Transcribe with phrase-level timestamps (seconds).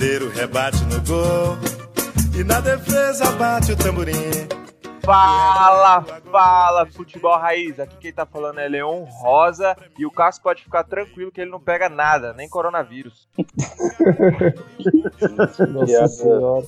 [0.00, 1.58] pandeiro rebate no gol.
[2.34, 4.14] E na defesa bate o tamborim.
[5.04, 7.78] Fala, fala, futebol raiz.
[7.78, 9.76] Aqui quem tá falando é Leon Rosa.
[9.98, 13.28] E o Cássio pode ficar tranquilo que ele não pega nada, nem coronavírus.
[15.68, 16.66] Nossa senhora.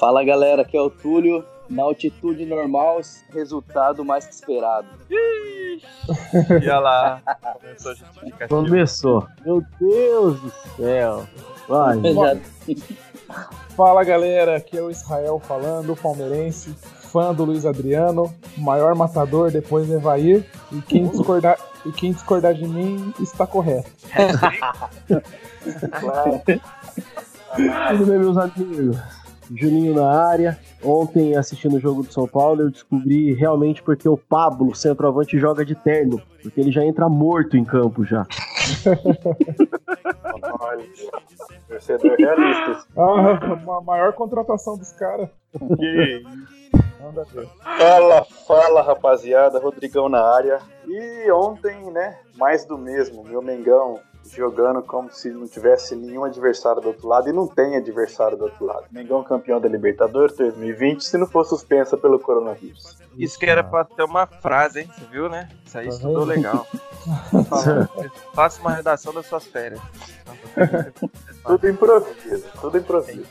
[0.00, 1.44] Fala galera, aqui é o Túlio.
[1.68, 3.00] Na altitude normal,
[3.32, 4.86] resultado mais que esperado.
[5.10, 5.80] E
[6.50, 7.22] olha lá,
[7.60, 8.48] começou a justificativa.
[8.48, 9.26] Começou.
[9.44, 11.26] Meu Deus do céu.
[11.68, 12.00] Vai.
[12.14, 12.36] Já-
[13.76, 16.74] Fala galera, aqui é o Israel falando, palmeirense,
[17.12, 22.54] fã do Luiz Adriano, maior matador depois do Evair, e quem discordar, e quem discordar
[22.54, 23.90] de mim está correto.
[27.88, 28.96] Tudo bem, meus amigos?
[29.54, 30.58] Juninho na área.
[30.82, 35.64] Ontem, assistindo o jogo do São Paulo, eu descobri realmente porque o Pablo, centroavante, joga
[35.64, 36.20] de terno.
[36.42, 38.26] Porque ele já entra morto em campo já.
[41.68, 42.86] Torcedor realista.
[42.96, 45.28] Ah, uma maior contratação dos caras.
[45.76, 46.22] Que.
[47.78, 50.60] Fala, fala rapaziada, Rodrigão na área.
[50.86, 54.00] E ontem, né, mais do mesmo, meu Mengão
[54.34, 58.44] jogando como se não tivesse nenhum adversário do outro lado e não tem adversário do
[58.44, 58.84] outro lado.
[58.90, 62.96] Mengão campeão da Libertadores 2020, se não for suspensa pelo coronavírus.
[63.16, 64.90] Isso que era pra ter uma frase, hein?
[64.94, 65.48] Você viu, né?
[65.64, 66.66] Isso aí Tá estudou legal.
[68.34, 69.80] Faça uma redação das suas férias.
[71.44, 73.26] Tudo improviso, tudo improviso.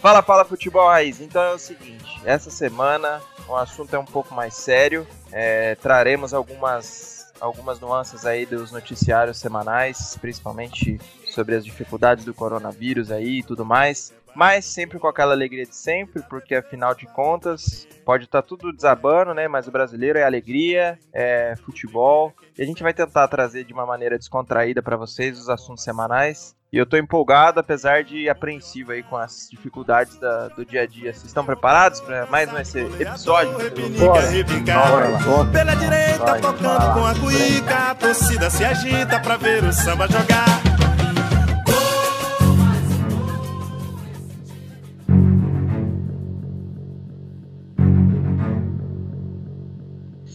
[0.00, 1.20] Fala, fala futebol raiz.
[1.20, 5.06] Então é o seguinte, essa semana o assunto é um pouco mais sério.
[5.32, 13.10] É, traremos algumas algumas nuances aí dos noticiários semanais, principalmente sobre as dificuldades do coronavírus
[13.10, 14.12] aí e tudo mais.
[14.34, 19.34] Mas sempre com aquela alegria de sempre, porque afinal de contas pode estar tudo desabando,
[19.34, 19.48] né?
[19.48, 22.32] Mas o brasileiro é alegria, é futebol.
[22.56, 26.54] E a gente vai tentar trazer de uma maneira descontraída para vocês os assuntos semanais.
[26.70, 30.86] E eu tô empolgado, apesar de apreensivo aí com as dificuldades da- do dia a
[30.86, 31.12] dia.
[31.14, 33.52] Vocês estão preparados para mais um esse episódio?
[33.98, 34.22] Bora.
[35.50, 37.90] Pela direita, Vai, tocando com a cuíca.
[37.90, 40.44] A torcida se agita pra ver o samba jogar.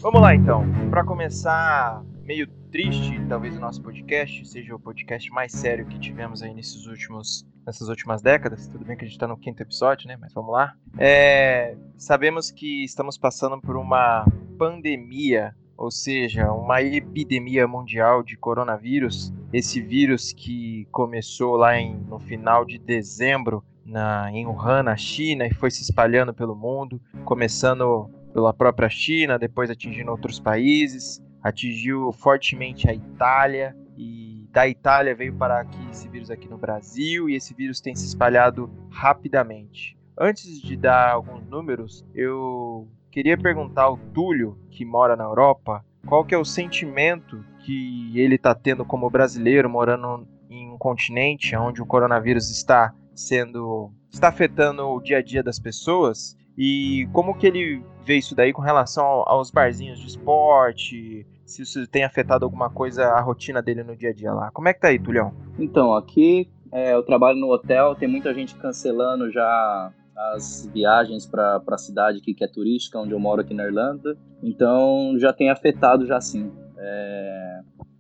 [0.01, 0.65] Vamos lá então.
[0.89, 6.41] Para começar, meio triste, talvez o nosso podcast seja o podcast mais sério que tivemos
[6.41, 8.67] aí nesses últimos, nessas últimas décadas.
[8.67, 10.17] Tudo bem que a gente está no quinto episódio, né?
[10.19, 10.73] Mas vamos lá.
[10.97, 14.25] É, sabemos que estamos passando por uma
[14.57, 19.33] pandemia, ou seja, uma epidemia mundial de coronavírus.
[19.51, 25.45] Esse vírus que começou lá em, no final de dezembro na, em Wuhan, na China,
[25.45, 32.11] e foi se espalhando pelo mundo, começando pela própria China, depois atingindo outros países, atingiu
[32.13, 37.35] fortemente a Itália e da Itália veio para aqui esse vírus aqui no Brasil e
[37.35, 39.97] esse vírus tem se espalhado rapidamente.
[40.17, 46.23] Antes de dar alguns números, eu queria perguntar ao Túlio, que mora na Europa, qual
[46.23, 51.81] que é o sentimento que ele está tendo como brasileiro morando em um continente onde
[51.81, 57.47] o coronavírus está sendo está afetando o dia a dia das pessoas e como que
[57.47, 62.43] ele vê isso daí com relação ao- aos barzinhos de esporte, se isso tem afetado
[62.45, 64.51] alguma coisa a rotina dele no dia a dia lá.
[64.51, 65.33] Como é que tá aí, Tulhão?
[65.59, 71.61] Então, aqui é, eu trabalho no hotel, tem muita gente cancelando já as viagens para
[71.67, 74.17] a cidade aqui que é turística, onde eu moro aqui na Irlanda.
[74.41, 76.51] Então já tem afetado já sim.
[76.77, 77.59] É,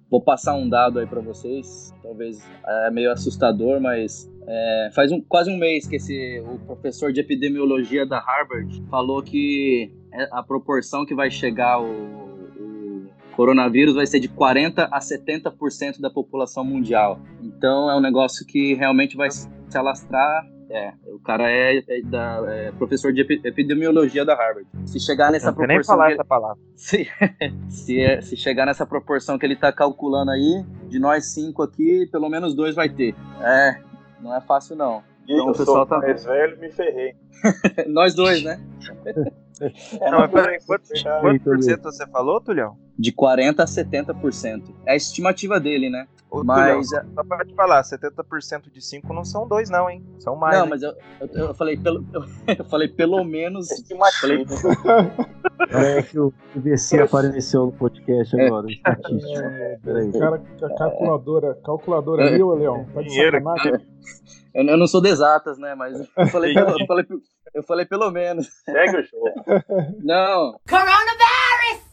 [0.09, 5.21] vou passar um dado aí para vocês, talvez é meio assustador, mas é, faz um-
[5.21, 10.43] quase um mês que esse, o professor de epidemiologia da Harvard falou que é a
[10.43, 12.22] proporção que vai chegar o
[13.35, 17.19] coronavírus vai ser de 40 a 70% da população mundial.
[17.41, 20.47] Então é um negócio que realmente vai se alastrar.
[20.69, 24.67] É, o cara é, é da- é professor de epi- epidemiologia da Harvard.
[24.85, 26.57] Se chegar nessa Não sei nem proporção falar que- essa palavra.
[26.75, 27.07] se,
[27.69, 32.07] se, é- se chegar nessa proporção que ele tá calculando aí, de nós cinco aqui,
[32.11, 33.13] pelo menos dois vai ter.
[33.41, 33.79] É,
[34.19, 35.03] não é fácil não.
[35.25, 37.13] Então, eu o pessoal sou tá- mais velho, me ferrei.
[37.87, 38.59] nós dois, né?
[39.61, 42.77] É, Não, mas peraí, quanto, Aí, quanto por cento você falou, Tulhão?
[42.97, 44.73] De 40 a 70%.
[44.85, 46.07] É a estimativa dele, né?
[46.29, 50.03] Ô, Mas- Tulhão, só pra te falar, 70% de 5 não são dois não, hein?
[50.19, 50.69] São mais, não, hein?
[50.69, 52.03] mas eu, eu, eu falei pelo,
[52.57, 53.69] eu falei pelo menos.
[53.71, 54.43] Estimativa.
[55.71, 58.45] Parece que o VC apareceu no podcast É.
[58.47, 58.67] agora.
[59.83, 60.09] Peraí.
[60.09, 63.37] O cara, a calculadora, calculadora ali, ô Leão, tá de Dinheiro?
[64.53, 65.73] Eu, eu não sou de exatas, né?
[65.75, 67.05] Mas eu falei, pelo, eu falei,
[67.53, 68.47] eu falei pelo menos.
[68.65, 69.33] Segue o jogo.
[70.03, 71.83] Não, Coronavirus!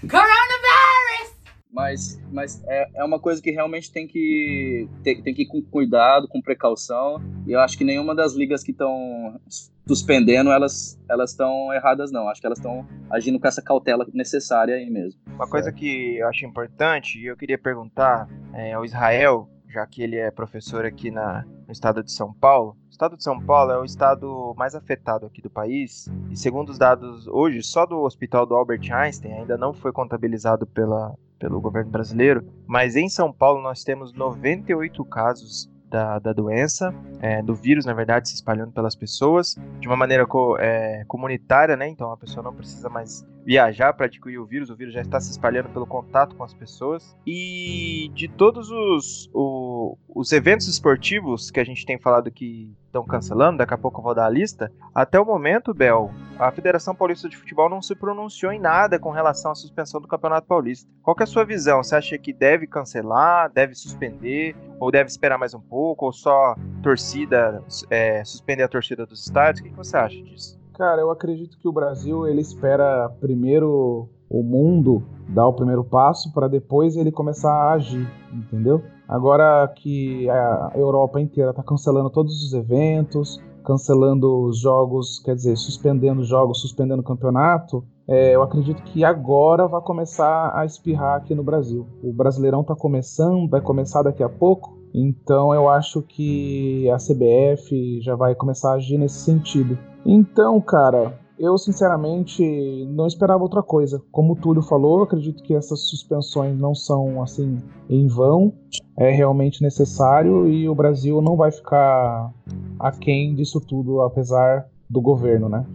[0.00, 1.34] Coronavirus!
[1.74, 5.60] Mas, mas é, é uma coisa que realmente tem que, tem, tem que ir com
[5.60, 7.20] cuidado, com precaução.
[7.48, 9.40] E eu acho que nenhuma das ligas que estão
[9.84, 12.28] suspendendo, elas elas estão erradas, não.
[12.28, 15.20] Acho que elas estão agindo com essa cautela necessária aí mesmo.
[15.26, 20.02] Uma coisa que eu acho importante, e eu queria perguntar é, ao Israel, já que
[20.02, 22.76] ele é professor aqui na, no estado de São Paulo.
[22.86, 26.70] O estado de São Paulo é o estado mais afetado aqui do país, e segundo
[26.70, 31.60] os dados hoje, só do hospital do Albert Einstein ainda não foi contabilizado pela, pelo
[31.60, 37.54] governo brasileiro, mas em São Paulo nós temos 98 casos da, da doença, é, do
[37.54, 41.88] vírus, na verdade, se espalhando pelas pessoas de uma maneira co, é, comunitária, né?
[41.88, 45.20] Então a pessoa não precisa mais viajar para adquirir o vírus, o vírus já está
[45.20, 47.16] se espalhando pelo contato com as pessoas.
[47.24, 53.04] E de todos os, o, os eventos esportivos que a gente tem falado que estão
[53.04, 56.94] cancelando, daqui a pouco eu vou dar a lista, até o momento, Bel, a Federação
[56.94, 60.88] Paulista de Futebol não se pronunciou em nada com relação à suspensão do Campeonato Paulista.
[61.02, 61.82] Qual é a sua visão?
[61.82, 66.54] Você acha que deve cancelar, deve suspender, ou deve esperar mais um pouco, ou só
[66.82, 69.66] torcida, é, suspender a torcida dos estádios?
[69.66, 70.58] O que você acha disso?
[70.74, 76.32] Cara, eu acredito que o Brasil ele espera primeiro o mundo dar o primeiro passo
[76.32, 78.82] para depois ele começar a agir, entendeu?
[79.08, 85.56] Agora que a Europa inteira está cancelando todos os eventos, cancelando os jogos, quer dizer,
[85.56, 91.34] suspendendo jogos, suspendendo o campeonato, é, eu acredito que agora vai começar a espirrar aqui
[91.34, 91.86] no Brasil.
[92.02, 98.00] O Brasileirão está começando, vai começar daqui a pouco, então eu acho que a CBF
[98.00, 99.76] já vai começar a agir nesse sentido.
[100.06, 104.00] Então, cara, eu sinceramente não esperava outra coisa.
[104.12, 107.60] Como o Túlio falou, acredito que essas suspensões não são assim
[107.90, 108.52] em vão,
[108.96, 112.32] é realmente necessário e o Brasil não vai ficar
[112.78, 115.66] aquém disso tudo, apesar do governo, né?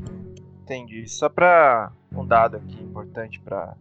[0.63, 1.07] Entendi.
[1.07, 3.75] Só para um dado aqui importante para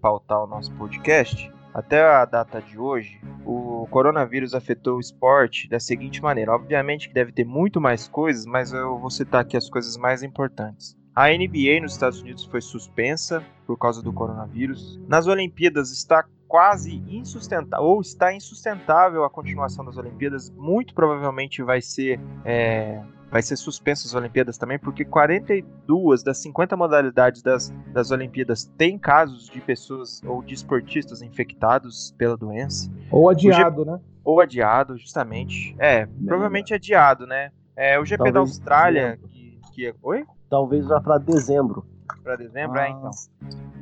[0.00, 1.52] pautar o nosso podcast.
[1.72, 6.52] Até a data de hoje, o coronavírus afetou o esporte da seguinte maneira.
[6.52, 10.22] Obviamente que deve ter muito mais coisas, mas eu vou citar aqui as coisas mais
[10.22, 10.96] importantes.
[11.14, 15.00] A NBA nos Estados Unidos foi suspensa por causa do coronavírus.
[15.06, 20.50] Nas Olimpíadas está quase insustentável, ou está insustentável a continuação das Olimpíadas.
[20.50, 26.76] Muito provavelmente vai ser é, vai ser suspensa as Olimpíadas também, porque 42 das 50
[26.76, 32.90] modalidades das, das Olimpíadas têm casos de pessoas ou de esportistas infectados pela doença.
[33.10, 33.90] Ou adiado, G...
[33.90, 34.00] né?
[34.24, 35.74] Ou adiado, justamente.
[35.78, 37.50] É, Bem, provavelmente adiado, né?
[37.76, 39.86] É, o GP Talvez da Austrália, que, que.
[39.86, 40.24] É, oi?
[40.50, 41.86] Talvez vá para dezembro.
[42.22, 42.86] Para dezembro, ah.
[42.86, 43.10] é, então.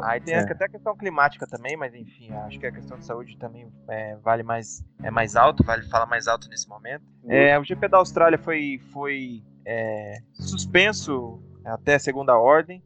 [0.00, 0.38] Aí tem é.
[0.38, 4.16] até a questão climática também, mas enfim, acho que a questão de saúde também é,
[4.16, 7.04] vale mais, é mais alto, vale falar mais alto nesse momento.
[7.24, 7.32] Uhum.
[7.32, 12.82] É, o GP da Austrália foi, foi é, suspenso até segunda ordem.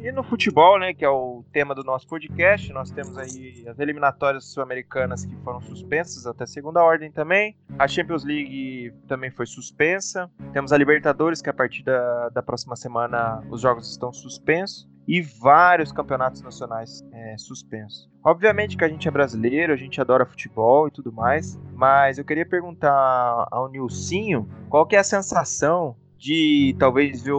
[0.00, 3.78] E no futebol, né, que é o tema do nosso podcast, nós temos aí as
[3.78, 7.56] eliminatórias sul-americanas que foram suspensas até segunda ordem também.
[7.78, 10.30] A Champions League também foi suspensa.
[10.52, 14.88] Temos a Libertadores, que a partir da, da próxima semana os jogos estão suspensos.
[15.06, 18.10] E vários campeonatos nacionais é, suspensos.
[18.22, 22.26] Obviamente que a gente é brasileiro, a gente adora futebol e tudo mais, mas eu
[22.26, 27.34] queria perguntar ao Nilcinho qual que é a sensação de talvez ver,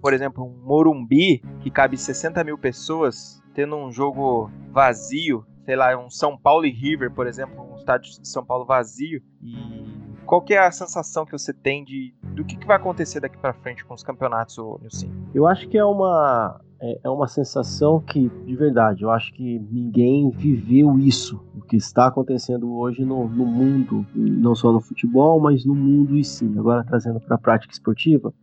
[0.00, 5.94] por exemplo, um Morumbi que cabe 60 mil pessoas tendo um jogo vazio, sei lá,
[5.96, 9.92] um São Paulo e River, por exemplo, um estádio de São Paulo vazio e
[10.24, 13.36] qual que é a sensação que você tem de do que, que vai acontecer daqui
[13.36, 15.08] para frente com os campeonatos, Nilson?
[15.34, 19.60] Eu acho que é uma é, é uma sensação que, de verdade, eu acho que
[19.70, 25.40] ninguém viveu isso, o que está acontecendo hoje no, no mundo, não só no futebol,
[25.40, 26.58] mas no mundo e sim.
[26.58, 28.34] Agora trazendo para a prática esportiva,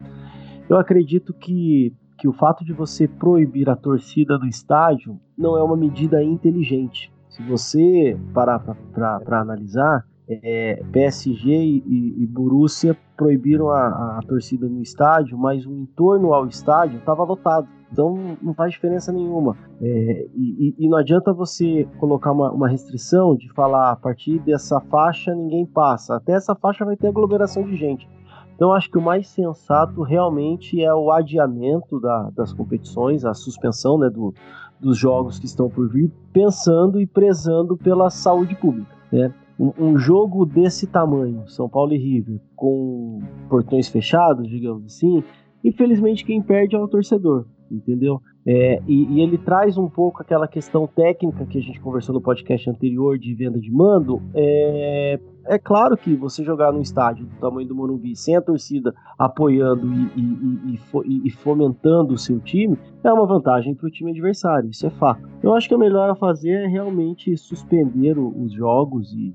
[0.69, 5.61] eu acredito que, que o fato de você proibir a torcida do estádio não é
[5.61, 7.11] uma medida inteligente.
[7.27, 14.79] Se você parar para analisar, é, PSG e, e, Borussia proibiram a, a, torcida no
[14.81, 17.67] estádio, mas o entorno ao estádio estava lotado.
[17.91, 19.57] Então não faz diferença nenhuma.
[19.81, 24.79] É, e, e, não adianta você colocar uma, uma, restrição de falar a partir dessa
[24.79, 26.15] faixa ninguém passa.
[26.15, 28.07] Até essa faixa vai ter aglomeração de gente.
[28.53, 33.97] Então acho que o mais sensato realmente é o adiamento da, das competições, a suspensão
[33.97, 34.33] né, do,
[34.79, 38.93] dos jogos que estão por vir, pensando e prezando pela saúde pública.
[39.11, 39.33] Né?
[39.59, 45.21] Um, jogo desse tamanho, São Paulo e River, com portões fechados, digamos assim,
[45.63, 48.21] infelizmente quem perde é o torcedor entendeu?
[48.45, 52.21] É, e, e, ele traz um pouco aquela questão técnica que a gente conversou no
[52.21, 54.21] podcast anterior de venda de mando.
[54.33, 58.93] É, É claro que você jogar num estádio do tamanho do Morumbi, sem a torcida
[59.17, 64.11] apoiando e, e, e, e fomentando o seu time, é uma vantagem para o time
[64.11, 65.27] adversário, isso é fato.
[65.43, 69.33] Eu acho que o melhor a fazer é realmente suspender os jogos e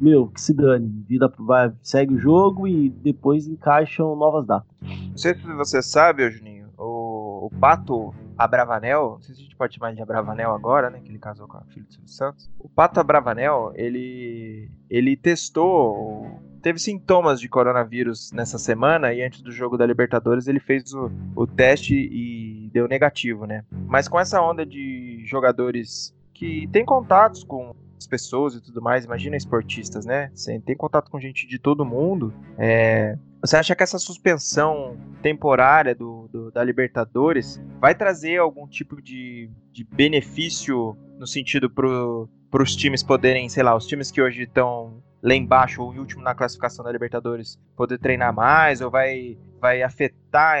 [0.00, 1.04] meu, que se dane.
[1.08, 4.68] Vida vai, segue o jogo e depois encaixam novas datas.
[4.80, 9.56] Não sei se você sabe, Juninho, o, o Pato Abravanel, não sei se a gente
[9.56, 11.00] pode chamar de Abravanel agora, né?
[11.00, 12.50] Que ele casou com a filha do Silvio Santos.
[12.58, 19.52] O Pato Abravanel, ele, ele testou, teve sintomas de coronavírus nessa semana e antes do
[19.52, 23.64] jogo da Libertadores ele fez o, o teste e deu negativo, né?
[23.86, 27.74] Mas com essa onda de jogadores que têm contatos com
[28.06, 30.30] pessoas e tudo mais, imagina esportistas, né?
[30.34, 32.32] Você tem contato com gente de todo mundo.
[32.58, 33.16] É...
[33.40, 39.50] Você acha que essa suspensão temporária do, do, da Libertadores vai trazer algum tipo de,
[39.72, 45.02] de benefício no sentido para os times poderem, sei lá, os times que hoje estão
[45.22, 49.82] lá embaixo ou em último na classificação da Libertadores poder treinar mais ou vai, vai
[49.82, 50.58] afetar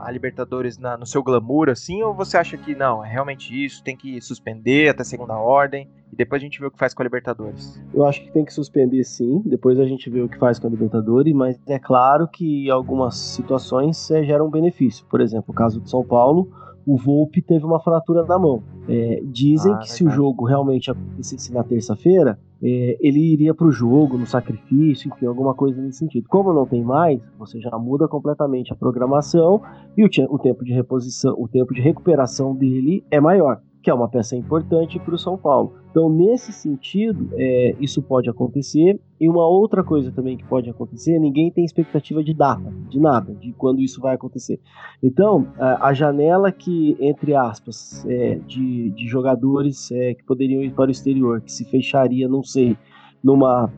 [0.00, 3.82] a Libertadores na, no seu glamour assim ou você acha que não, é realmente isso,
[3.82, 7.02] tem que suspender até segunda ordem e depois a gente vê o que faz com
[7.02, 7.82] a Libertadores.
[7.94, 10.66] Eu acho que tem que suspender sim, depois a gente vê o que faz com
[10.66, 15.06] a Libertadores, mas é claro que algumas situações é, geram benefício.
[15.06, 16.50] Por exemplo, o caso de São Paulo,
[16.86, 18.62] o Volpe teve uma fratura na mão.
[18.88, 23.66] É, dizem ah, que se o jogo realmente acontecesse na terça-feira, é, ele iria para
[23.66, 26.28] o jogo, no sacrifício, enfim, alguma coisa nesse sentido.
[26.28, 29.60] Como não tem mais, você já muda completamente a programação
[29.96, 33.94] e o, o tempo de reposição, o tempo de recuperação dele é maior que é
[33.94, 35.74] uma peça importante para o São Paulo.
[35.90, 38.98] Então, nesse sentido, é, isso pode acontecer.
[39.20, 43.34] E uma outra coisa também que pode acontecer, ninguém tem expectativa de data, de nada,
[43.34, 44.58] de quando isso vai acontecer.
[45.02, 50.72] Então, a, a janela que, entre aspas, é, de, de jogadores é, que poderiam ir
[50.72, 52.76] para o exterior, que se fecharia, não sei,
[53.22, 53.70] numa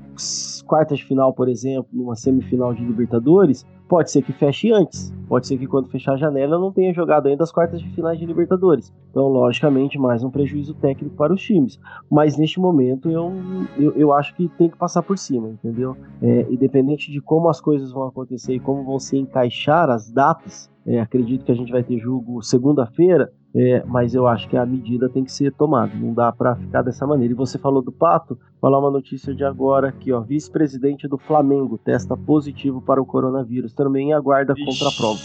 [0.66, 5.14] quarta de final, por exemplo, numa semifinal de Libertadores, pode ser que feche antes.
[5.28, 8.18] Pode ser que quando fechar a janela não tenha jogado ainda as quartas de finais
[8.18, 8.92] de Libertadores.
[9.08, 11.78] Então, logicamente, mais um prejuízo técnico para os times.
[12.10, 13.32] Mas neste momento eu,
[13.78, 15.96] eu, eu acho que tem que passar por cima, entendeu?
[16.20, 20.68] É, independente de como as coisas vão acontecer e como vão se encaixar as datas,
[20.86, 23.30] é, acredito que a gente vai ter jogo segunda-feira.
[23.56, 26.82] É, mas eu acho que a medida tem que ser tomada, não dá para ficar
[26.82, 27.32] dessa maneira.
[27.32, 31.78] E você falou do Pato, falar uma notícia de agora aqui, ó, vice-presidente do Flamengo
[31.78, 35.20] testa positivo para o coronavírus, também aguarda contra a prova.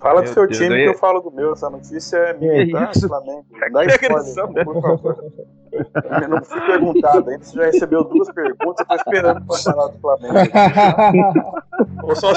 [0.00, 0.82] Fala do seu Deus time Deus.
[0.82, 2.92] que eu falo do meu, essa notícia é minha, tá?
[2.94, 3.44] Flamengo.
[3.72, 5.24] Dá spoiler, por favor.
[5.72, 9.88] Eu não fui perguntado ainda, você já recebeu duas perguntas, eu tô esperando para falar
[9.88, 10.34] do Flamengo.
[12.06, 12.32] Ou só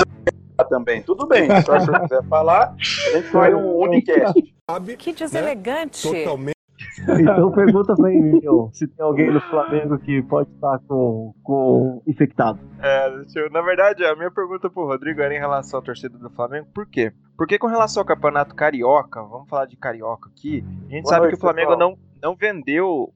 [0.66, 1.02] também.
[1.02, 4.42] Tudo bem, se o senhor quiser falar, a gente vai um unicast.
[4.98, 6.10] Que deselegante.
[6.10, 6.24] Né?
[6.24, 6.62] Totalmente.
[7.00, 8.42] Então pergunta pra mim,
[8.74, 12.60] se tem alguém no Flamengo que pode estar com, com infectado.
[12.82, 16.30] É, eu, na verdade, a minha pergunta pro Rodrigo era em relação à torcida do
[16.30, 17.12] Flamengo, por quê?
[17.38, 21.22] Porque com relação ao campeonato carioca, vamos falar de carioca aqui, a gente Boa sabe
[21.22, 23.12] noite, que o Flamengo não, não vendeu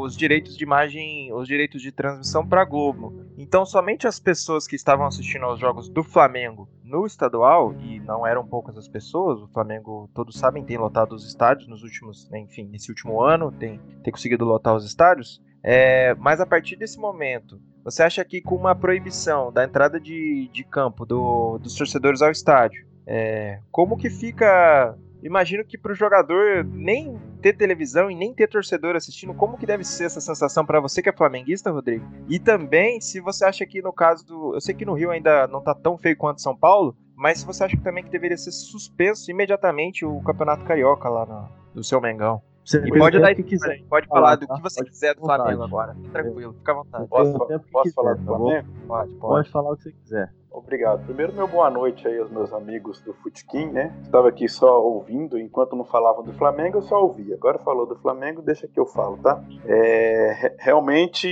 [0.00, 3.26] os direitos de imagem, os direitos de transmissão para Globo.
[3.36, 8.26] Então, somente as pessoas que estavam assistindo aos jogos do Flamengo no estadual, e não
[8.26, 12.40] eram poucas as pessoas, o Flamengo, todos sabem, tem lotado os estádios nos últimos, né,
[12.40, 15.42] enfim, nesse último ano, tem, tem conseguido lotar os estádios.
[15.62, 20.48] É, mas a partir desse momento, você acha que com uma proibição da entrada de,
[20.52, 25.94] de campo do, dos torcedores ao estádio, é, como que fica imagino que para o
[25.94, 30.64] jogador nem ter televisão e nem ter torcedor assistindo, como que deve ser essa sensação
[30.64, 32.06] para você que é flamenguista, Rodrigo?
[32.28, 35.46] E também, se você acha que no caso do, eu sei que no Rio ainda
[35.48, 38.36] não tá tão feio quanto São Paulo, mas se você acha que também que deveria
[38.36, 42.40] ser suspenso imediatamente o Campeonato Carioca lá no, do seu Mengão.
[42.64, 43.82] Você e pode dar que quiser.
[43.88, 44.54] Pode falar do tá?
[44.56, 45.96] que você quiser do Flamengo agora.
[46.12, 47.08] Tranquilo, fica à vontade.
[47.08, 47.38] Posso,
[47.72, 48.68] posso falar do tá Flamengo?
[48.86, 49.18] Pode, pode.
[49.18, 50.32] Pode falar o que você quiser.
[50.50, 51.04] Obrigado.
[51.04, 53.94] Primeiro, meu boa noite aí aos meus amigos do Futkin, né?
[54.02, 57.34] Estava aqui só ouvindo, enquanto não falavam do Flamengo, eu só ouvia.
[57.34, 59.42] Agora falou do Flamengo, deixa que eu falo, tá?
[59.66, 61.28] É, realmente,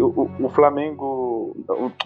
[0.00, 1.39] o, o, Flamengo,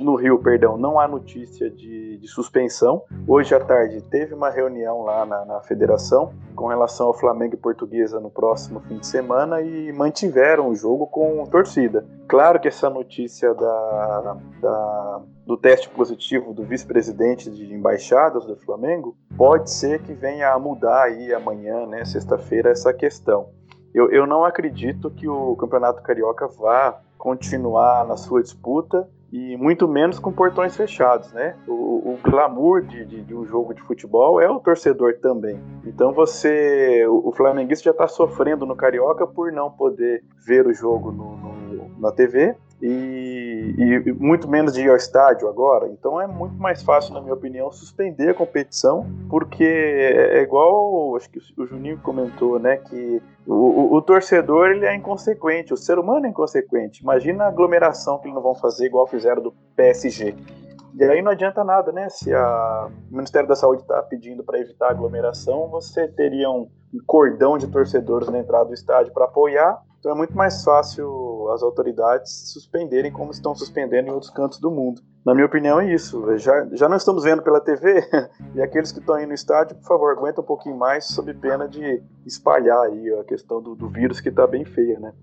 [0.00, 3.02] no Rio, perdão, não há notícia de, de suspensão.
[3.26, 7.58] Hoje à tarde teve uma reunião lá na, na federação com relação ao Flamengo e
[7.58, 12.06] Portuguesa no próximo fim de semana e mantiveram o jogo com torcida.
[12.28, 19.16] Claro que essa notícia da, da do teste positivo do vice-presidente de embaixadas do Flamengo,
[19.36, 23.50] pode ser que venha a mudar aí amanhã, né, sexta-feira, essa questão.
[23.92, 29.88] Eu, eu não acredito que o Campeonato Carioca vá continuar na sua disputa e muito
[29.88, 31.56] menos com portões fechados, né?
[31.66, 35.60] O, o glamour de, de, de, um jogo de futebol é o torcedor também.
[35.84, 40.72] Então você, o, o flamenguista já está sofrendo no Carioca por não poder ver o
[40.72, 42.54] jogo no, no, na TV
[42.86, 43.44] e
[43.76, 45.88] e, muito menos de ir ao estádio agora.
[45.88, 51.30] Então é muito mais fácil, na minha opinião, suspender a competição, porque é igual, acho
[51.30, 55.98] que o Juninho comentou, né, que o, o, o, torcedor ele é inconsequente, o ser
[55.98, 57.02] humano é inconsequente.
[57.02, 60.34] Imagina a aglomeração que eles não vão fazer igual fizeram do PSG.
[60.96, 62.08] E aí não adianta nada, né?
[62.08, 66.68] Se a, o Ministério da Saúde está pedindo para evitar aglomeração, você teria um
[67.04, 69.82] cordão de torcedores na entrada do estádio para apoiar.
[70.04, 74.70] Então é muito mais fácil as autoridades suspenderem como estão suspendendo em outros cantos do
[74.70, 75.00] mundo.
[75.24, 76.36] Na minha opinião é isso.
[76.36, 78.06] Já, já não estamos vendo pela TV
[78.54, 81.66] e aqueles que estão aí no estádio, por favor, aguenta um pouquinho mais sob pena
[81.66, 85.14] de espalhar aí a questão do, do vírus que está bem feia, né?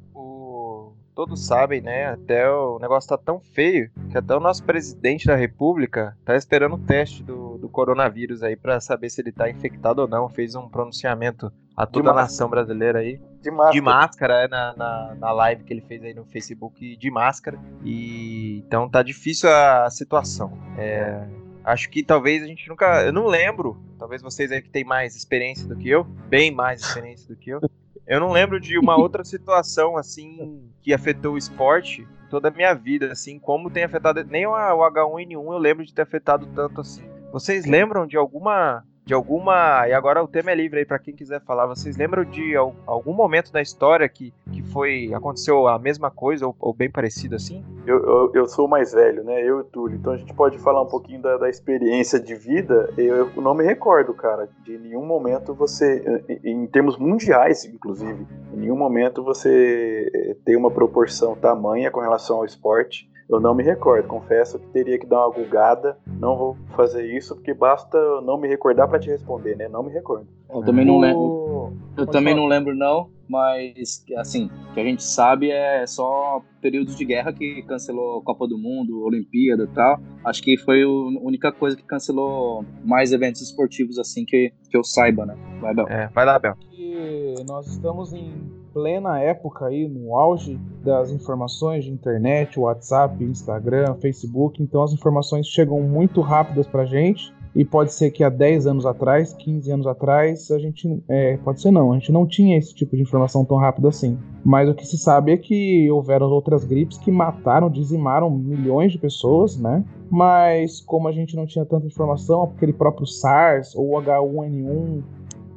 [1.13, 2.05] todos sabem, né?
[2.05, 6.75] Até o negócio tá tão feio que até o nosso presidente da república tá esperando
[6.75, 10.27] o teste do, do coronavírus aí para saber se ele tá infectado ou não.
[10.29, 13.21] Fez um pronunciamento a toda a nação brasileira aí.
[13.41, 13.73] De máscara.
[13.73, 17.59] De máscara, é, na, na, na, live que ele fez aí no Facebook de máscara.
[17.83, 20.57] E então tá difícil a, a situação.
[20.77, 21.27] É,
[21.63, 23.03] acho que talvez a gente nunca.
[23.03, 23.81] Eu não lembro.
[23.97, 27.49] Talvez vocês aí que têm mais experiência do que eu, bem mais experiência do que
[27.49, 27.59] eu.
[28.07, 32.73] Eu não lembro de uma outra situação assim que afetou o esporte toda a minha
[32.73, 34.23] vida, assim, como tem afetado.
[34.23, 37.03] Nem o H1N1 eu lembro de ter afetado tanto assim.
[37.31, 39.87] Vocês lembram de alguma de alguma.
[39.87, 41.65] E agora o tema é livre aí para quem quiser falar.
[41.65, 45.13] Vocês lembram de algum momento da história que, que foi.
[45.13, 47.63] aconteceu a mesma coisa ou, ou bem parecido assim?
[47.85, 49.41] Eu, eu, eu, sou mais velho, né?
[49.41, 49.97] Eu e o Túlio.
[49.97, 52.93] Então a gente pode falar um pouquinho da, da experiência de vida.
[52.97, 56.23] Eu, eu, não me recordo, cara, de nenhum momento você.
[56.43, 62.37] Em termos mundiais, inclusive, em nenhum momento você eh, tem uma proporção tamanha com relação
[62.37, 65.97] ao esporte eu não me recordo, confesso que teria que dar uma gulgada.
[66.05, 69.69] Não vou fazer isso porque basta não me recordar para te responder, né?
[69.69, 70.27] Não me recordo.
[70.49, 71.73] Eu também não lembro.
[71.97, 77.05] Eu também não lembro não, mas assim, que a gente sabe é só períodos de
[77.05, 79.99] guerra que cancelou Copa do Mundo, Olimpíada e tal.
[80.25, 84.83] Acho que foi a única coisa que cancelou mais eventos esportivos assim que, que eu
[84.83, 85.37] saiba, né?
[85.61, 85.87] Vai, Bel.
[85.87, 86.55] É, vai lá, Bel.
[86.73, 93.95] E nós estamos em plena época aí, no auge das informações de internet, WhatsApp, Instagram,
[93.95, 97.33] Facebook, então as informações chegam muito rápidas pra gente.
[97.53, 101.03] E pode ser que há 10 anos atrás, 15 anos atrás, a gente.
[101.09, 104.17] É, pode ser não, a gente não tinha esse tipo de informação tão rápido assim.
[104.43, 108.97] Mas o que se sabe é que houveram outras gripes que mataram, dizimaram milhões de
[108.97, 109.83] pessoas, né?
[110.09, 115.03] Mas como a gente não tinha tanta informação, aquele próprio SARS ou H1N1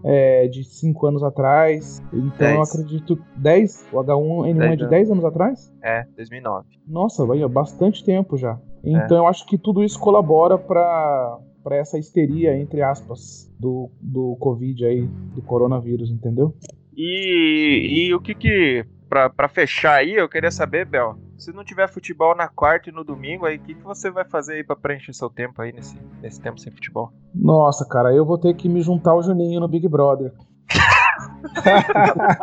[0.04, 2.02] é, de 5 anos atrás.
[2.12, 2.54] Então dez.
[2.54, 3.18] eu acredito.
[3.36, 3.88] 10?
[3.92, 5.72] O H1N1 é de 10 anos atrás?
[5.82, 6.66] É, 2009.
[6.86, 8.58] Nossa, vai bastante tempo já.
[8.84, 9.20] Então é.
[9.20, 14.84] eu acho que tudo isso colabora para para essa histeria, entre aspas, do, do Covid
[14.84, 16.54] aí, do coronavírus, entendeu?
[16.94, 21.86] E, e o que que, para fechar aí, eu queria saber, Bel, se não tiver
[21.88, 24.74] futebol na quarta e no domingo, aí o que, que você vai fazer aí pra
[24.74, 27.12] preencher seu tempo aí nesse, nesse tempo sem futebol?
[27.34, 30.32] Nossa, cara, eu vou ter que me juntar ao Juninho no Big Brother.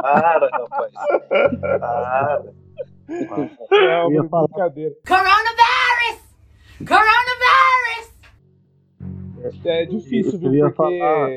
[0.01, 0.93] Para, rapaz.
[1.79, 2.43] Para.
[3.71, 4.95] É uma brincadeira.
[5.07, 6.21] Coronavirus!
[6.87, 8.11] Coronavirus!
[9.65, 10.71] É difícil, viu?
[10.71, 11.29] Porque falar.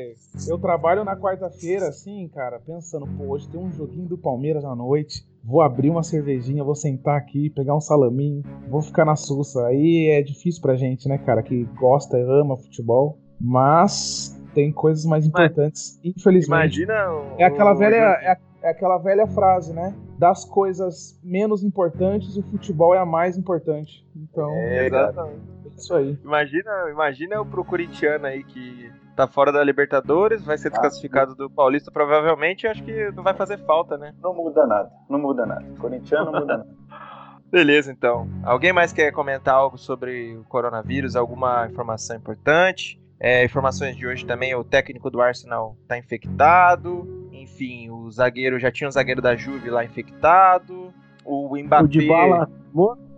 [0.47, 4.75] eu trabalho na quarta-feira, assim, cara, pensando, pô, hoje tem um joguinho do Palmeiras à
[4.75, 9.67] noite vou abrir uma cervejinha, vou sentar aqui, pegar um salaminho, vou ficar na sussa.
[9.67, 15.25] Aí é difícil pra gente, né, cara, que gosta, ama futebol, mas tem coisas mais
[15.25, 16.81] importantes, mas, infelizmente.
[16.81, 19.93] Imagina o, é aquela o, velha é, é, aquela velha frase, né?
[20.17, 24.03] Das coisas menos importantes, o futebol é a mais importante.
[24.15, 25.41] Então, é, exatamente.
[25.65, 26.17] É isso aí.
[26.23, 31.35] Imagina, imagina o pro corintiano aí que tá fora da Libertadores, vai ser ah, desclassificado
[31.35, 34.13] do Paulista provavelmente, acho que não vai fazer falta, né?
[34.21, 35.65] Não muda nada, não muda nada.
[35.79, 36.69] Corintiano não muda nada.
[37.49, 38.27] Beleza, então.
[38.43, 41.15] Alguém mais quer comentar algo sobre o coronavírus?
[41.15, 42.99] Alguma informação importante?
[43.19, 47.29] É, informações de hoje também, o técnico do Arsenal tá infectado.
[47.31, 50.93] Enfim, o zagueiro, já tinha um zagueiro da Juve lá infectado.
[51.23, 51.83] O Mbappé...
[51.83, 52.49] O Dybala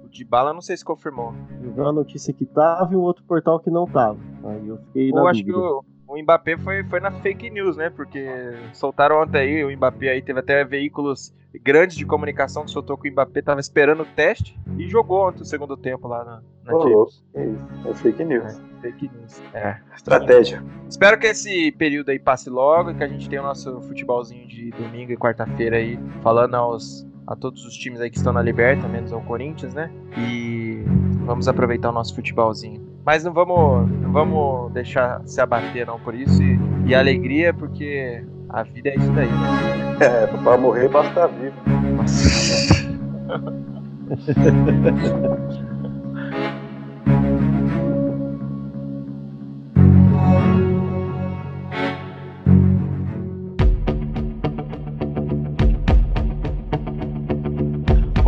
[0.08, 1.34] de bala, não sei se confirmou.
[1.64, 4.18] Eu vi uma notícia que tava e um outro portal que não tava.
[4.44, 7.76] Aí eu fiquei na Eu acho que o, o Mbappé foi, foi na fake news,
[7.76, 7.90] né?
[7.90, 8.28] Porque
[8.74, 13.10] soltaram ontem aí, o Mbappé aí teve até veículos grandes de comunicação que soltou que
[13.10, 16.78] o Mbappé tava esperando o teste e jogou ontem o segundo tempo lá na, na
[16.78, 18.54] oh, É isso, é fake news.
[18.54, 19.42] É, fake news.
[19.54, 19.78] É.
[19.96, 20.64] Estratégia.
[20.88, 24.48] Espero que esse período aí passe logo e que a gente tenha o nosso futebolzinho
[24.48, 28.42] de domingo e quarta-feira aí, falando aos a todos os times aí que estão na
[28.42, 29.92] Liberta, menos ao Corinthians, né?
[30.18, 30.82] E
[31.26, 32.82] vamos aproveitar o nosso futebolzinho.
[33.06, 37.54] Mas não vamos, não vamos deixar se abater não por isso e, e a alegria
[37.54, 39.28] porque a vida é isso daí.
[39.28, 39.78] Né?
[40.00, 41.56] É, para morrer basta vivo.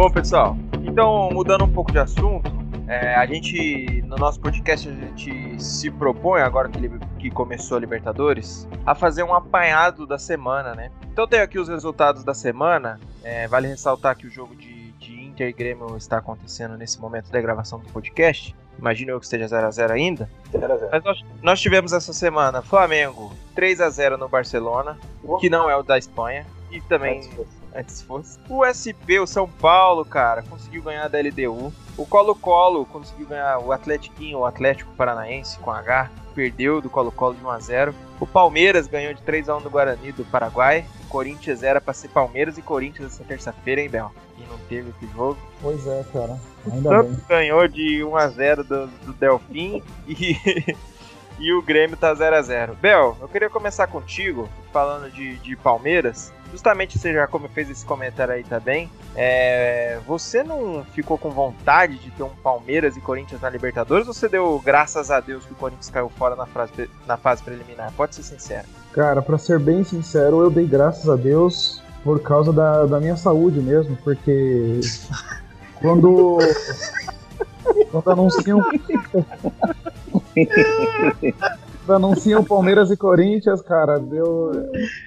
[0.10, 2.52] Bom, pessoal, então mudando um pouco de assunto,
[2.88, 7.80] é, a gente, no nosso podcast, a gente se propõe, agora que, que começou a
[7.80, 10.90] Libertadores, a fazer um apanhado da semana, né?
[11.14, 13.00] Então tenho aqui os resultados da semana.
[13.24, 17.32] É, vale ressaltar que o jogo de, de Inter e Grêmio está acontecendo nesse momento
[17.32, 18.56] da gravação do podcast.
[18.80, 20.28] Imagino eu que esteja 0x0 ainda.
[20.52, 20.90] 0x0.
[20.92, 24.98] Mas nós, nós tivemos essa semana Flamengo 3x0 no Barcelona,
[25.40, 26.48] que não é o da Espanha.
[26.72, 27.30] E também
[27.76, 28.38] Antes fosse.
[28.38, 28.54] antes fosse.
[28.54, 31.74] O SP, o São Paulo, cara, conseguiu ganhar da LDU.
[31.98, 37.44] O Colo-Colo conseguiu ganhar o Atletiquinho, o Atlético Paranaense com H, perdeu do Colo-Colo de
[37.44, 37.96] 1 a 0.
[38.20, 40.86] O Palmeiras ganhou de 3 a 1 do Guarani do Paraguai.
[41.06, 44.12] O Corinthians era pra ser Palmeiras e Corinthians essa terça-feira, hein, Bel?
[44.38, 45.38] E não teve esse jogo.
[45.62, 46.40] Pois é, cara.
[46.72, 47.26] Ainda Santos bem.
[47.28, 50.36] ganhou de 1 a 0 do, do Delfim e,
[51.40, 55.56] e o Grêmio tá 0 a 0 Bel, eu queria começar contigo, falando de, de
[55.56, 56.34] Palmeiras.
[56.52, 58.90] Justamente você já como fez esse comentário aí também.
[59.16, 64.14] É, você não ficou com vontade de ter um Palmeiras e Corinthians na Libertadores ou
[64.14, 67.92] você deu graças a Deus que o Corinthians caiu fora na fase, na fase preliminar?
[67.96, 68.68] Pode ser sincero.
[68.92, 73.16] Cara, pra ser bem sincero, eu dei graças a Deus por causa da, da minha
[73.16, 74.80] saúde mesmo, porque
[75.80, 76.40] quando.
[77.92, 78.64] Quando anunciam.
[81.88, 84.52] anunciam Palmeiras e Corinthians, cara, deu.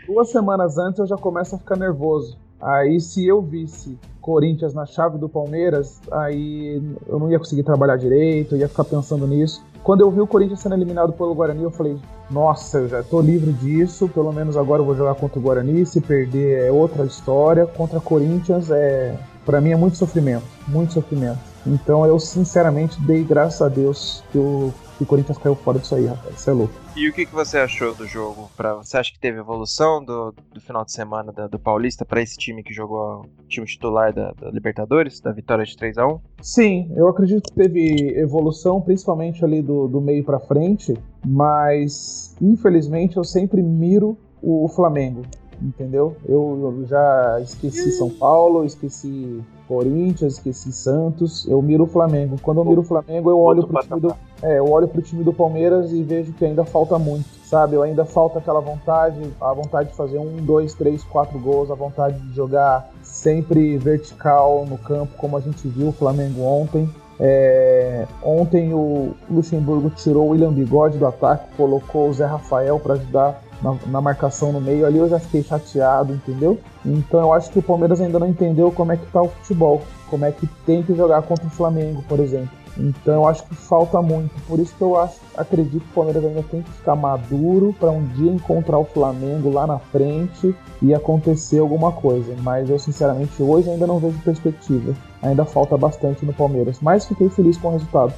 [0.07, 2.37] Duas semanas antes eu já começo a ficar nervoso.
[2.61, 7.97] Aí se eu visse Corinthians na chave do Palmeiras, aí eu não ia conseguir trabalhar
[7.97, 9.63] direito, eu ia ficar pensando nisso.
[9.83, 11.97] Quando eu vi o Corinthians sendo eliminado pelo Guarani, eu falei,
[12.31, 15.85] nossa, eu já tô livre disso, pelo menos agora eu vou jogar contra o Guarani,
[15.85, 17.67] se perder é outra história.
[17.67, 21.41] Contra Corinthians é, para mim é muito sofrimento, muito sofrimento.
[21.67, 25.95] Então eu sinceramente dei graças a Deus que o, que o Corinthians caiu fora disso
[25.95, 26.37] aí, rapaz.
[26.37, 26.73] Isso é louco.
[26.97, 28.51] E o que, que você achou do jogo?
[28.57, 32.21] Pra, você acha que teve evolução do, do final de semana da- do Paulista para
[32.23, 36.07] esse time que jogou o time titular da, da Libertadores, da vitória de 3 a
[36.07, 42.37] 1 Sim, eu acredito que teve evolução, principalmente ali do, do meio pra frente, mas
[42.41, 45.23] infelizmente eu sempre miro o Flamengo,
[45.63, 46.17] entendeu?
[46.29, 52.37] Eu, eu já esqueci São Paulo, esqueci Corinthians, esqueci Santos, eu miro o Flamengo.
[52.43, 55.25] Quando eu miro o Flamengo, eu olho pro time do, é, eu olho pro time
[55.25, 57.77] do Palmeiras e vejo que ainda falta muito, sabe?
[57.77, 61.75] Eu ainda falta aquela vontade, a vontade de fazer um, dois, três, quatro gols, a
[61.75, 66.89] vontade de jogar sempre vertical no campo, como a gente viu o Flamengo ontem.
[67.21, 72.95] É, ontem o Luxemburgo tirou o William Bigode do ataque, colocou o Zé Rafael para
[72.95, 74.87] ajudar na, na marcação no meio.
[74.87, 76.59] Ali eu já fiquei chateado, entendeu?
[76.85, 79.83] Então eu acho que o Palmeiras ainda não entendeu como é que tá o futebol,
[80.09, 82.63] como é que tem que jogar contra o Flamengo, por exemplo.
[82.77, 84.35] Então eu acho que falta muito.
[84.47, 87.91] Por isso que eu acho, acredito que o Palmeiras ainda tem que ficar maduro para
[87.91, 92.35] um dia encontrar o Flamengo lá na frente e acontecer alguma coisa.
[92.41, 94.95] Mas eu sinceramente hoje ainda não vejo perspectiva.
[95.21, 96.79] Ainda falta bastante no Palmeiras.
[96.81, 98.15] Mas fiquei feliz com o resultado.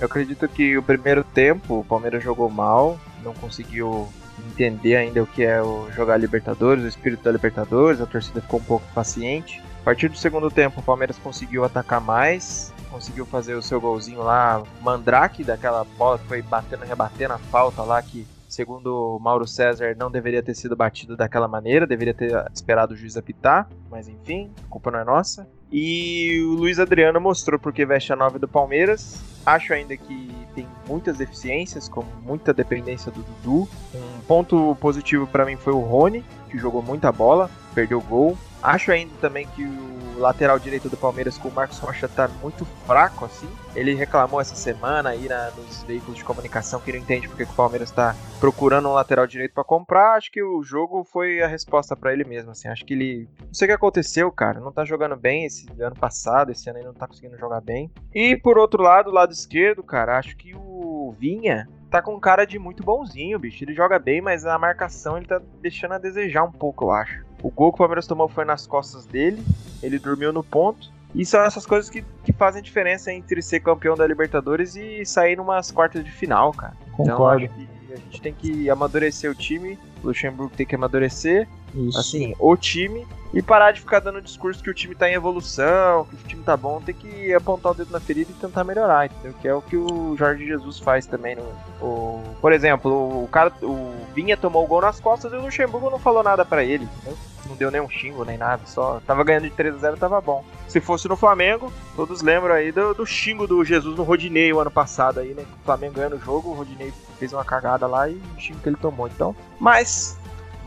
[0.00, 4.06] Eu acredito que o primeiro tempo o Palmeiras jogou mal, não conseguiu
[4.46, 8.60] entender ainda o que é o jogar Libertadores, o espírito da Libertadores, a torcida ficou
[8.60, 9.62] um pouco paciente.
[9.80, 14.22] A partir do segundo tempo, o Palmeiras conseguiu atacar mais, conseguiu fazer o seu golzinho
[14.22, 19.94] lá, Mandrake, daquela bola que foi batendo, rebatendo a falta lá, que segundo Mauro César
[19.96, 24.50] não deveria ter sido batido daquela maneira, deveria ter esperado o juiz apitar, mas enfim,
[24.64, 25.46] a culpa não é nossa.
[25.70, 29.22] E o Luiz Adriano mostrou porque veste a 9 do Palmeiras.
[29.44, 33.68] Acho ainda que tem muitas deficiências, como muita dependência do Dudu.
[33.94, 38.36] Um ponto positivo para mim foi o Rony, que jogou muita bola, perdeu gol.
[38.62, 42.64] Acho ainda também que o lateral direito do Palmeiras com o Marcos Rocha tá muito
[42.84, 43.48] fraco assim.
[43.72, 47.52] Ele reclamou essa semana aí na- nos veículos de comunicação que não entende porque que
[47.52, 50.16] o Palmeiras tá procurando um lateral direito para comprar.
[50.16, 52.66] Acho que o jogo foi a resposta para ele mesmo assim.
[52.66, 54.58] Acho que ele não sei o que aconteceu, cara.
[54.58, 57.88] Não tá jogando bem esse ano passado, esse ano ele não tá conseguindo jogar bem.
[58.12, 62.58] E por outro lado, lado esquerdo, cara, acho que o Vinha tá com cara de
[62.58, 63.64] muito bonzinho, bicho.
[63.64, 67.24] Ele joga bem, mas a marcação ele tá deixando a desejar um pouco, eu acho.
[67.42, 69.42] O gol que o Palmeiras tomou foi nas costas dele,
[69.82, 70.92] ele dormiu no ponto.
[71.14, 75.36] E são essas coisas que, que fazem diferença entre ser campeão da Libertadores e sair
[75.36, 76.74] numas quartas de final, cara.
[76.94, 77.46] Então Concordo.
[77.46, 81.98] acho que a gente tem que amadurecer o time, o Luxemburgo tem que amadurecer, Isso.
[81.98, 86.06] assim, o time e parar de ficar dando discurso que o time tá em evolução,
[86.06, 89.06] que o time tá bom, tem que apontar o dedo na ferida e tentar melhorar,
[89.06, 89.34] entendeu?
[89.40, 91.42] Que é o que o Jorge Jesus faz também no,
[91.80, 92.90] o, por exemplo,
[93.22, 96.44] o cara, o Vinha tomou o gol nas costas e o Luxemburgo não falou nada
[96.44, 97.18] pra ele, entendeu?
[97.46, 100.20] Não deu nem um xingo nem nada, só tava ganhando de 3 a 0, tava
[100.20, 100.44] bom.
[100.66, 104.60] Se fosse no Flamengo, todos lembram aí do, do xingo do Jesus no Rodinei o
[104.60, 105.44] ano passado aí, né?
[105.62, 108.68] O Flamengo ganhando o jogo, o Rodinei fez uma cagada lá e o xingo que
[108.68, 109.34] ele tomou, então.
[109.58, 110.18] Mas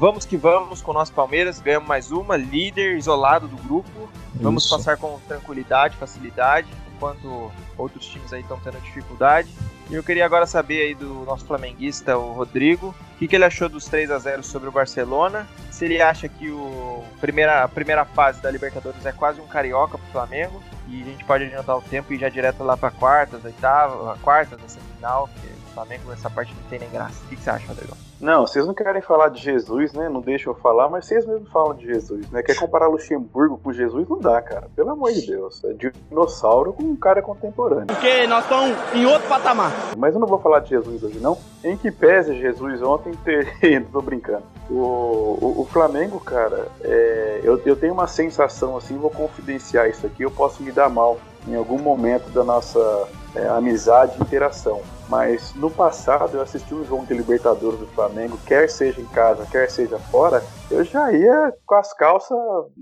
[0.02, 4.10] Vamos que vamos com o nosso Palmeiras, ganhamos mais uma, líder isolado do grupo.
[4.34, 4.76] Vamos Isso.
[4.76, 9.48] passar com tranquilidade, facilidade, enquanto outros times aí estão tendo dificuldade.
[9.92, 13.46] E eu queria agora saber aí do nosso flamenguista, o Rodrigo, o que, que ele
[13.46, 17.68] achou dos 3 a 0 sobre o Barcelona, se ele acha que o primeira, a
[17.68, 21.78] primeira fase da Libertadores é quase um carioca pro Flamengo, e a gente pode adiantar
[21.78, 26.30] o tempo e ir já direto lá para quartas, oitava, quartas, semifinal, o Flamengo nessa
[26.30, 27.24] parte não tem nem graça.
[27.26, 27.96] O que, que você acha, Rodrigo?
[28.22, 30.08] Não, vocês não querem falar de Jesus, né?
[30.08, 32.44] Não deixam eu falar, mas vocês mesmos falam de Jesus, né?
[32.44, 34.08] Quer comparar Luxemburgo com Jesus?
[34.08, 34.68] Não dá, cara.
[34.76, 35.64] Pelo amor de Deus.
[35.64, 37.88] É dinossauro com um cara contemporâneo.
[37.88, 39.72] Porque nós estamos em outro patamar.
[39.98, 41.36] Mas eu não vou falar de Jesus hoje, não.
[41.64, 43.58] Em que pese Jesus ontem ter.
[43.92, 44.44] Tô brincando.
[44.70, 50.06] O, o, o Flamengo, cara, é, eu, eu tenho uma sensação assim, vou confidenciar isso
[50.06, 54.82] aqui, eu posso me dar mal em algum momento da nossa é, amizade e interação.
[55.08, 59.46] Mas no passado eu assisti um jogo de Libertadores do Flamengo, quer seja em casa,
[59.46, 62.38] quer seja fora, eu já ia com as calças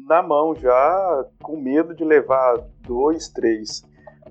[0.08, 3.84] na mão, já com medo de levar dois, três.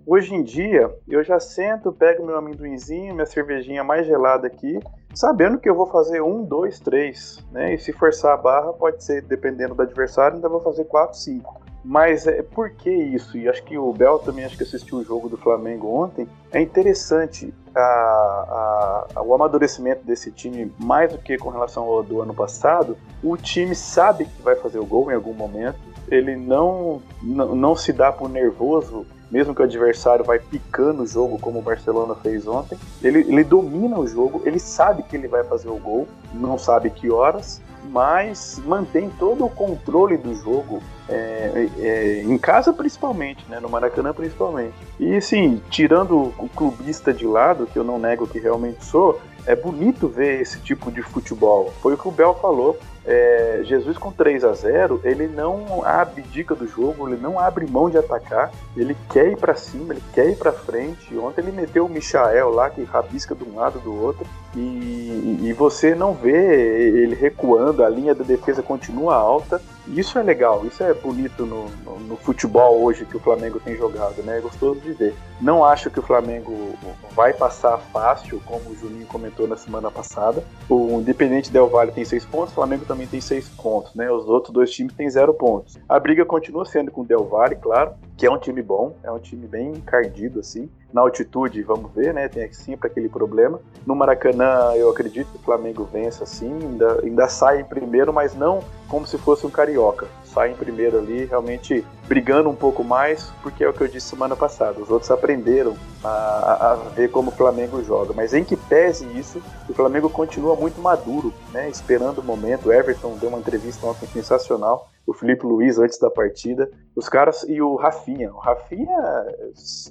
[0.07, 4.81] Hoje em dia, eu já sento, pego meu amendoinzinho, minha cervejinha mais gelada aqui,
[5.15, 7.75] sabendo que eu vou fazer um, dois, três, né?
[7.75, 11.61] E se forçar a barra, pode ser, dependendo do adversário, ainda vou fazer quatro, cinco.
[11.89, 13.39] Mas é, por que isso?
[13.39, 16.29] E acho que o Bel também acho que assistiu o jogo do Flamengo ontem.
[16.53, 22.21] É interessante a, a, o amadurecimento desse time, mais do que com relação ao do
[22.21, 22.95] ano passado.
[23.25, 25.79] O time sabe que vai fazer o gol em algum momento.
[26.09, 31.07] Ele não, não, não se dá por nervoso mesmo que o adversário vai picando o
[31.07, 35.29] jogo, como o Barcelona fez ontem, ele, ele domina o jogo, ele sabe que ele
[35.29, 40.83] vai fazer o gol, não sabe que horas, mas mantém todo o controle do jogo,
[41.09, 44.75] é, é, em casa principalmente, né, no Maracanã principalmente.
[44.99, 49.57] E assim, tirando o clubista de lado, que eu não nego que realmente sou, é
[49.57, 51.73] bonito ver esse tipo de futebol.
[51.81, 52.79] Foi o que o Bel falou.
[53.07, 57.67] É, Jesus com 3 a 0 ele não abre dica do jogo, ele não abre
[57.67, 61.17] mão de atacar, ele quer ir para cima, ele quer ir para frente.
[61.17, 65.55] Ontem ele meteu o Michael lá que rabisca de um lado do outro e, e
[65.55, 69.59] você não vê ele recuando, a linha da defesa continua alta.
[69.95, 73.77] Isso é legal, isso é bonito no, no, no futebol hoje que o Flamengo tem
[73.77, 74.39] jogado, né?
[74.39, 75.15] É gostoso de ver.
[75.41, 76.75] Não acho que o Flamengo
[77.15, 80.43] vai passar fácil, como o Juninho comentou na semana passada.
[80.69, 84.11] O Independente Del Valle tem seis pontos, o Flamengo também tem seis pontos, né?
[84.11, 85.79] Os outros dois times têm zero pontos.
[85.89, 89.13] A briga continua sendo com o Del Valle, claro, que é um time bom, é
[89.13, 90.69] um time bem encardido, assim.
[90.93, 92.29] Na altitude, vamos ver, né?
[92.29, 93.61] Tem sempre aquele problema.
[93.87, 98.35] No Maracanã, eu acredito que o Flamengo vença, assim, ainda, ainda sai em primeiro, mas
[98.35, 100.07] não como se fosse um carioca.
[100.25, 104.09] Sai em primeiro ali, realmente brigando um pouco mais, porque é o que eu disse
[104.09, 104.81] semana passada.
[104.81, 108.15] Os outros aprenderam a, a ver como o Flamengo joga.
[108.15, 111.69] Mas em que pese isso, o Flamengo continua muito maduro, né?
[111.69, 112.69] Esperando o momento.
[112.69, 117.43] O Everton deu uma entrevista ontem sensacional o Felipe Luiz antes da partida, os caras
[117.49, 118.31] e o Rafinha.
[118.31, 118.95] O Rafinha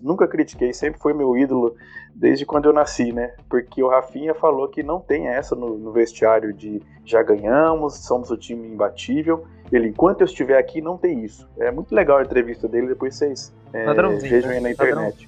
[0.03, 1.75] nunca critiquei, sempre foi meu ídolo
[2.13, 3.33] desde quando eu nasci, né?
[3.49, 8.29] Porque o Rafinha falou que não tem essa no, no vestiário de já ganhamos, somos
[8.29, 9.43] o time imbatível.
[9.71, 11.47] Ele, enquanto eu estiver aqui, não tem isso.
[11.57, 13.85] É muito legal a entrevista dele, depois vocês é,
[14.19, 15.27] vejam aí na internet.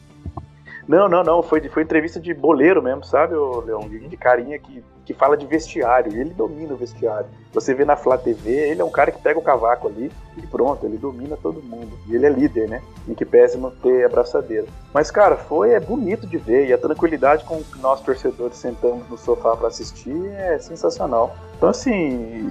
[0.90, 1.44] Não, não, não.
[1.44, 3.82] Foi, foi entrevista de boleiro mesmo, sabe, o Leão?
[3.82, 6.12] De, carinha que, que fala de vestiário.
[6.12, 7.28] E ele domina o vestiário.
[7.54, 10.48] Você vê na Flá TV, ele é um cara que pega o cavaco ali e
[10.48, 11.92] pronto, ele domina todo mundo.
[12.08, 12.82] E ele é líder, né?
[13.08, 14.66] Em que pese manter a braçadeira.
[14.92, 16.68] Mas, cara, foi é bonito de ver.
[16.68, 21.36] E a tranquilidade com que nós, torcedores, sentamos no sofá para assistir é sensacional.
[21.56, 21.92] Então, assim,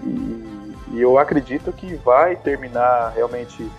[0.07, 0.58] e,
[0.93, 3.71] e eu acredito que vai terminar realmente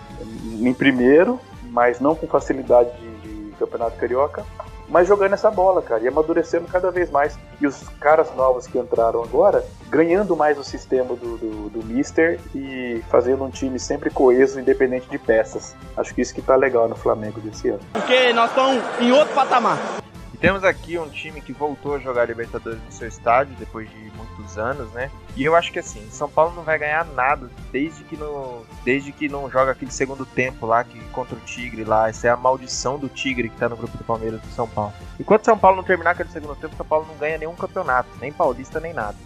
[0.44, 2.90] em primeiro, mas não com facilidade
[3.22, 4.44] de Campeonato Carioca,
[4.90, 7.38] mas jogando essa bola, cara, e amadurecendo cada vez mais.
[7.60, 12.40] E os caras novos que entraram agora, ganhando mais o sistema do, do, do Mister
[12.54, 15.76] e fazendo um time sempre coeso, independente de peças.
[15.96, 17.80] Acho que isso que tá legal no Flamengo desse ano.
[17.92, 19.78] Porque nós estamos em outro patamar.
[20.40, 24.56] Temos aqui um time que voltou a jogar Libertadores no seu estádio depois de muitos
[24.56, 25.10] anos, né?
[25.36, 29.12] E eu acho que assim, São Paulo não vai ganhar nada desde que não, desde
[29.12, 32.08] que não joga aquele segundo tempo lá que contra o Tigre lá.
[32.08, 34.94] Essa é a maldição do Tigre que tá no grupo do Palmeiras do São Paulo.
[35.18, 38.32] Enquanto São Paulo não terminar aquele segundo tempo, São Paulo não ganha nenhum campeonato, nem
[38.32, 39.16] paulista nem nada.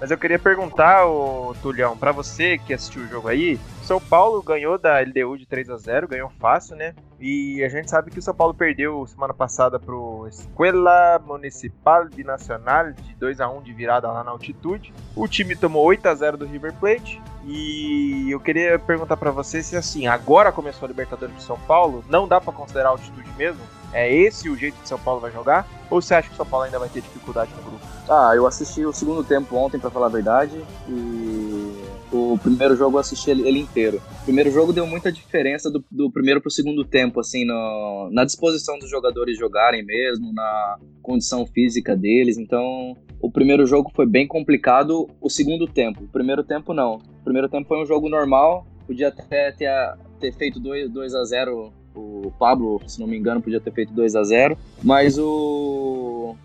[0.00, 4.42] Mas eu queria perguntar, ô, Tulhão, para você que assistiu o jogo aí, São Paulo
[4.42, 6.94] ganhou da LDU de 3 a 0 ganhou fácil, né?
[7.20, 12.22] E a gente sabe que o São Paulo perdeu semana passada pro Escola Municipal de
[12.22, 14.94] Nacional de 2 a 1 de virada lá na altitude.
[15.16, 17.20] O time tomou 8 a 0 do River Plate.
[17.44, 22.04] E eu queria perguntar para você se assim, agora começou a Libertadores de São Paulo,
[22.08, 23.60] não dá para considerar altitude mesmo?
[23.92, 25.66] É esse o jeito que São Paulo vai jogar?
[25.90, 27.86] Ou você acha que São Paulo ainda vai ter dificuldade no grupo?
[28.08, 31.74] Ah, eu assisti o segundo tempo ontem, para falar a verdade, e
[32.10, 34.00] O primeiro jogo eu assisti ele, inteiro.
[34.22, 38.24] O primeiro jogo deu muita diferença do, do primeiro pro segundo tempo, assim, no, na
[38.24, 42.38] disposição dos jogadores jogarem mesmo, na condição física deles.
[42.38, 45.08] Então, o primeiro jogo foi bem complicado.
[45.20, 46.94] O segundo tempo, o primeiro tempo não.
[46.94, 48.66] O primeiro tempo foi um jogo normal.
[48.86, 49.70] Podia até ter,
[50.18, 53.92] ter feito 2, 2 a 0 o Pablo, se não me engano, podia ter feito
[53.92, 56.36] 2 a 0 mas o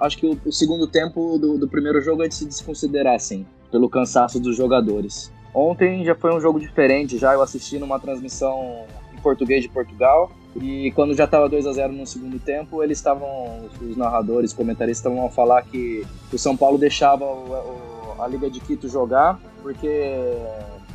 [0.00, 3.88] acho que o, segundo tempo do, do, primeiro jogo é de se desconsiderar, assim, pelo
[3.88, 5.32] cansaço dos jogadores.
[5.54, 10.32] Ontem já foi um jogo diferente, já eu assisti numa transmissão em português de Portugal,
[10.56, 15.12] e quando já estava 2 a 0 no segundo tempo, eles estavam, os narradores, comentaristas
[15.12, 19.40] estavam a falar que o São Paulo deixava o, o, a Liga de Quito jogar,
[19.62, 19.88] porque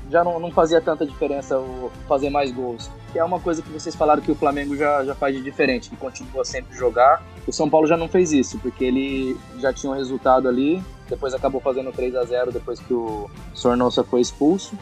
[0.09, 2.89] já não, não fazia tanta diferença o fazer mais gols.
[3.11, 5.89] Que é uma coisa que vocês falaram que o Flamengo já, já faz de diferente,
[5.89, 7.23] que continua sempre jogar.
[7.45, 11.33] O São Paulo já não fez isso, porque ele já tinha um resultado ali, depois
[11.33, 14.77] acabou fazendo 3 a 0 depois que o Sornosa foi expulso.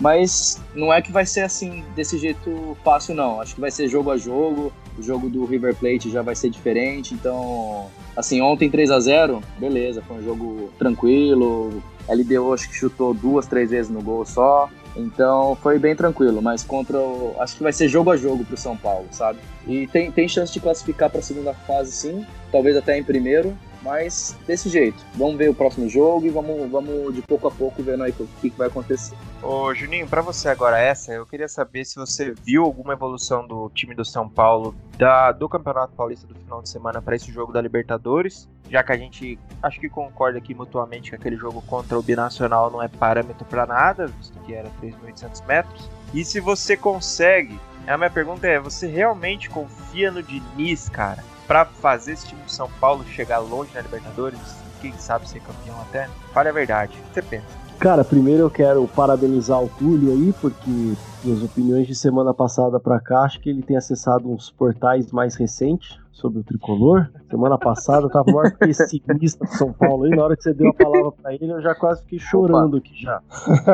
[0.00, 3.40] Mas não é que vai ser assim, desse jeito fácil, não.
[3.40, 4.72] Acho que vai ser jogo a jogo.
[4.98, 7.12] O jogo do River Plate já vai ser diferente.
[7.12, 7.86] Então,
[8.16, 11.82] assim, ontem 3 a 0 beleza, foi um jogo tranquilo.
[12.08, 14.68] LDU acho que chutou duas, três vezes no gol só.
[14.96, 17.36] Então foi bem tranquilo, mas contra o.
[17.38, 19.38] Acho que vai ser jogo a jogo pro São Paulo, sabe?
[19.66, 22.26] E tem, tem chance de classificar para a segunda fase, sim.
[22.50, 23.56] Talvez até em primeiro.
[23.82, 27.82] Mas desse jeito, vamos ver o próximo jogo e vamos, vamos de pouco a pouco
[27.82, 29.16] vendo aí o que, que vai acontecer.
[29.42, 33.70] Ô Juninho, para você agora essa, eu queria saber se você viu alguma evolução do
[33.70, 37.52] time do São Paulo da, do Campeonato Paulista do final de semana para esse jogo
[37.52, 41.98] da Libertadores, já que a gente acho que concorda aqui mutuamente que aquele jogo contra
[41.98, 45.90] o Binacional não é parâmetro para nada, visto que era 3.800 metros.
[46.12, 51.24] E se você consegue, a minha pergunta é, você realmente confia no Diniz, cara?
[51.50, 54.38] Para fazer esse time do São Paulo chegar longe na Libertadores,
[54.80, 56.08] quem sabe ser campeão até?
[56.32, 57.46] Fale a verdade, o que você pensa?
[57.80, 63.00] Cara, primeiro eu quero parabenizar o Túlio aí, porque nas opiniões de semana passada para
[63.00, 67.10] cá, acho que ele tem acessado uns portais mais recentes sobre o tricolor.
[67.28, 70.68] Semana passada eu tava maior pessimista do São Paulo aí, na hora que você deu
[70.68, 72.86] a palavra para ele, eu já quase fiquei chorando Opa.
[72.86, 73.20] aqui já.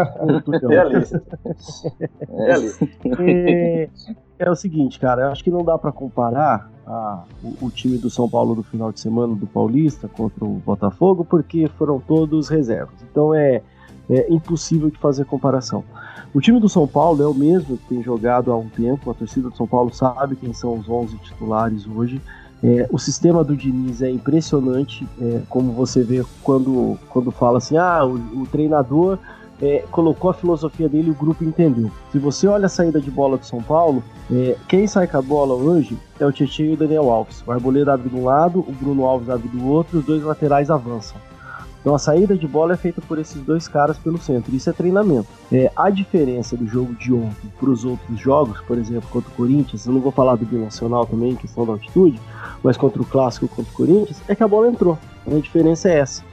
[0.67, 1.23] Realista.
[2.27, 2.89] Realista.
[3.19, 7.71] É, é o seguinte, cara, eu acho que não dá para comparar a, o, o,
[7.71, 11.99] time do São Paulo do final de semana do Paulista contra o Botafogo, porque foram
[11.99, 12.95] todos reservas.
[13.11, 13.63] Então é,
[14.11, 15.83] é impossível de fazer comparação.
[16.35, 19.15] O time do São Paulo é o mesmo que tem jogado há um tempo, a
[19.15, 22.21] torcida do São Paulo sabe quem são os 11 titulares hoje.
[22.63, 27.77] É, o sistema do Diniz é impressionante, é, como você vê quando, quando fala assim:
[27.77, 29.19] ah, o, o treinador
[29.61, 31.91] é, colocou a filosofia dele e o grupo entendeu.
[32.13, 35.23] Se você olha a saída de bola do São Paulo, é, quem sai com a
[35.23, 37.43] bola hoje é o Tietchan e o Daniel Alves.
[37.47, 40.71] O Arboleda abre de um lado, o Bruno Alves abre do outro, os dois laterais
[40.71, 41.17] avançam.
[41.81, 44.53] Então a saída de bola é feita por esses dois caras pelo centro.
[44.53, 45.29] Isso é treinamento.
[45.53, 49.35] É, a diferença do jogo de ontem para os outros jogos, por exemplo, contra o
[49.35, 52.21] Corinthians, eu não vou falar do Binacional também, questão da altitude,
[52.61, 54.99] mas contra o Clássico contra o Corinthians, é que a bola entrou.
[55.25, 56.25] A diferença é essa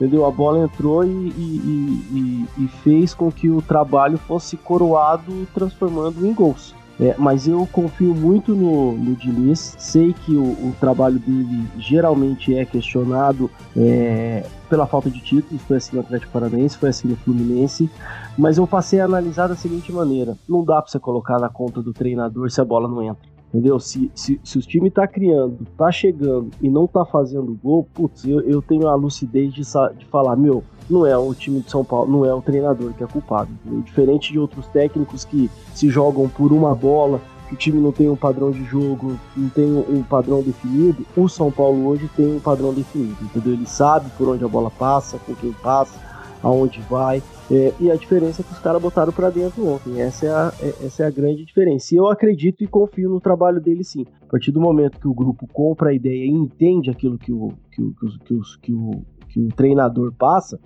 [0.00, 0.24] entendeu?
[0.24, 6.26] A bola entrou e, e, e, e, fez com que o trabalho fosse coroado, transformando
[6.26, 6.74] em gols.
[6.98, 12.54] É, mas eu confio muito no, no Diniz, sei que o, o trabalho dele geralmente
[12.54, 17.16] é questionado é, pela falta de títulos, foi assim no Atlético Paranaense, foi assim no
[17.16, 17.88] Fluminense,
[18.36, 21.80] mas eu passei a analisar da seguinte maneira: não dá para você colocar na conta
[21.80, 23.39] do treinador se a bola não entra.
[23.52, 23.80] Entendeu?
[23.80, 28.24] Se, se, se o time tá criando, tá chegando e não tá fazendo gol, putz,
[28.24, 29.62] eu, eu tenho a lucidez de,
[29.98, 33.02] de falar, meu, não é o time de São Paulo, não é o treinador que
[33.02, 33.50] é culpado.
[33.64, 33.82] Entendeu?
[33.82, 38.16] Diferente de outros técnicos que se jogam por uma bola, o time não tem um
[38.16, 42.72] padrão de jogo, não tem um padrão definido, o São Paulo hoje tem um padrão
[42.72, 43.54] definido, entendeu?
[43.54, 45.98] Ele sabe por onde a bola passa, com quem passa,
[46.42, 47.22] aonde vai.
[47.50, 50.00] É, e a diferença é que os caras botaram para dentro ontem.
[50.00, 51.94] Essa é, a, é, essa é a grande diferença.
[51.94, 54.04] E eu acredito e confio no trabalho dele sim.
[54.22, 57.52] A partir do momento que o grupo compra a ideia e entende aquilo que o,
[57.70, 60.58] que o, que o, que o, que o, que o treinador passa,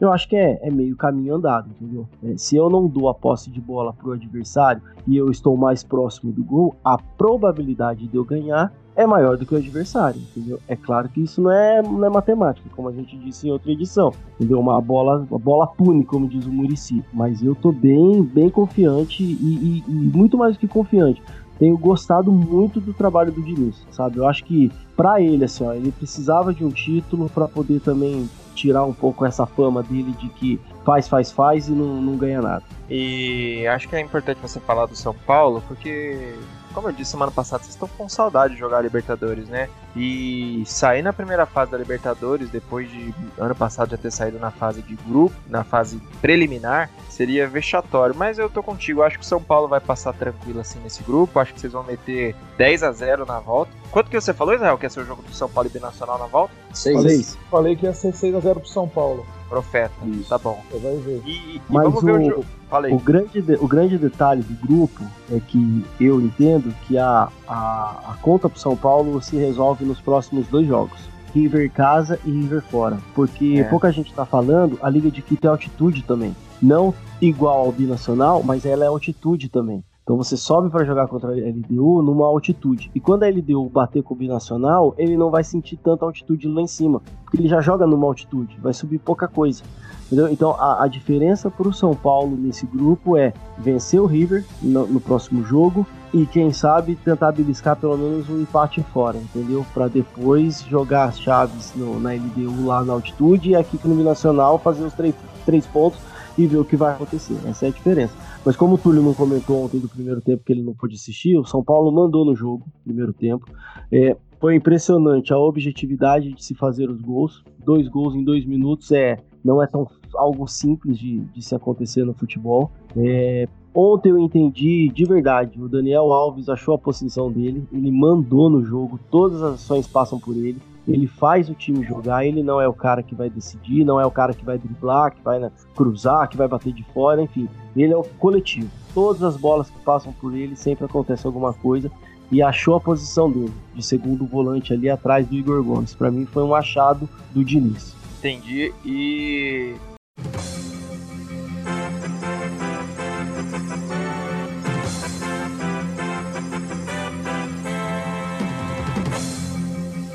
[0.00, 2.08] eu acho que é, é meio caminho andado, entendeu?
[2.24, 5.84] É, se eu não dou a posse de bola pro adversário e eu estou mais
[5.84, 10.58] próximo do gol, a probabilidade de eu ganhar é maior do que o adversário, entendeu?
[10.68, 13.70] É claro que isso não é, não é matemática, como a gente disse em outra
[13.70, 14.60] edição, entendeu?
[14.60, 19.22] Uma bola, uma bola pune, como diz o Murici, mas eu tô bem, bem confiante
[19.22, 21.22] e, e, e muito mais do que confiante.
[21.62, 24.16] Tenho gostado muito do trabalho do Diniz, sabe?
[24.16, 28.28] Eu acho que para ele, assim, ó, ele precisava de um título para poder também
[28.52, 32.42] tirar um pouco essa fama dele de que faz, faz, faz e não, não ganha
[32.42, 32.64] nada.
[32.90, 36.34] E acho que é importante você falar do São Paulo, porque
[36.72, 39.68] como eu disse semana passada, vocês estão com saudade de jogar a Libertadores, né?
[39.94, 44.50] E sair na primeira fase da Libertadores, depois de ano passado já ter saído na
[44.50, 48.14] fase de grupo, na fase preliminar, seria vexatório.
[48.16, 51.38] Mas eu tô contigo, acho que o São Paulo vai passar tranquilo assim nesse grupo.
[51.38, 53.70] Acho que vocês vão meter 10 a 0 na volta.
[53.90, 56.18] Quanto que você falou, Israel, que ia ser o jogo do São Paulo e Binacional
[56.18, 56.54] na volta?
[56.94, 59.26] Falei, falei que ia ser 6x0 pro São Paulo.
[59.52, 60.30] Profeta, Isso.
[60.30, 60.58] tá bom.
[60.70, 61.22] Você vai ver.
[61.26, 62.44] E, e Mas vamos ver o o- jogo.
[62.90, 68.00] O grande, de- o grande detalhe do grupo é que eu entendo que a, a,
[68.12, 70.98] a conta pro São Paulo se resolve nos próximos dois jogos.
[71.34, 72.98] River casa e River fora.
[73.14, 73.64] Porque É.
[73.64, 76.34] pouca gente tá falando, a Liga de Quito é altitude também.
[76.62, 79.84] Não igual ao binacional, mas ela é altitude também.
[80.12, 82.90] Então você sobe para jogar contra a LDU numa altitude.
[82.94, 86.60] E quando a LDU bater com o binacional, ele não vai sentir tanta altitude lá
[86.60, 87.00] em cima.
[87.24, 89.62] Porque ele já joga numa altitude, vai subir pouca coisa.
[90.04, 90.30] Entendeu?
[90.30, 94.86] Então a, a diferença para o São Paulo nesse grupo é vencer o River no,
[94.86, 99.64] no próximo jogo e quem sabe tentar beliscar pelo menos um empate fora, entendeu?
[99.72, 104.58] Para depois jogar as chaves no- na LDU lá na altitude e aqui no Nacional
[104.58, 105.14] fazer os três,
[105.46, 105.98] três pontos
[106.36, 107.36] e ver o que vai acontecer.
[107.46, 108.14] Essa é a diferença.
[108.44, 111.36] Mas como o Túlio não comentou ontem do primeiro tempo que ele não pôde assistir,
[111.38, 113.46] o São Paulo mandou no jogo, primeiro tempo.
[113.90, 117.44] É, foi impressionante a objetividade de se fazer os gols.
[117.64, 122.04] Dois gols em dois minutos é não é tão algo simples de, de se acontecer
[122.04, 122.70] no futebol.
[122.96, 125.60] É, ontem eu entendi de verdade.
[125.60, 130.18] O Daniel Alves achou a posição dele, ele mandou no jogo, todas as ações passam
[130.18, 130.58] por ele.
[130.86, 134.06] Ele faz o time jogar, ele não é o cara que vai decidir, não é
[134.06, 137.48] o cara que vai driblar, que vai né, cruzar, que vai bater de fora, enfim.
[137.76, 138.68] Ele é o coletivo.
[138.92, 141.90] Todas as bolas que passam por ele sempre acontece alguma coisa
[142.30, 145.94] e achou a posição dele, de segundo volante ali atrás do Igor Gomes.
[145.94, 147.94] Para mim foi um achado do Diniz.
[148.18, 148.72] Entendi.
[148.84, 149.74] E.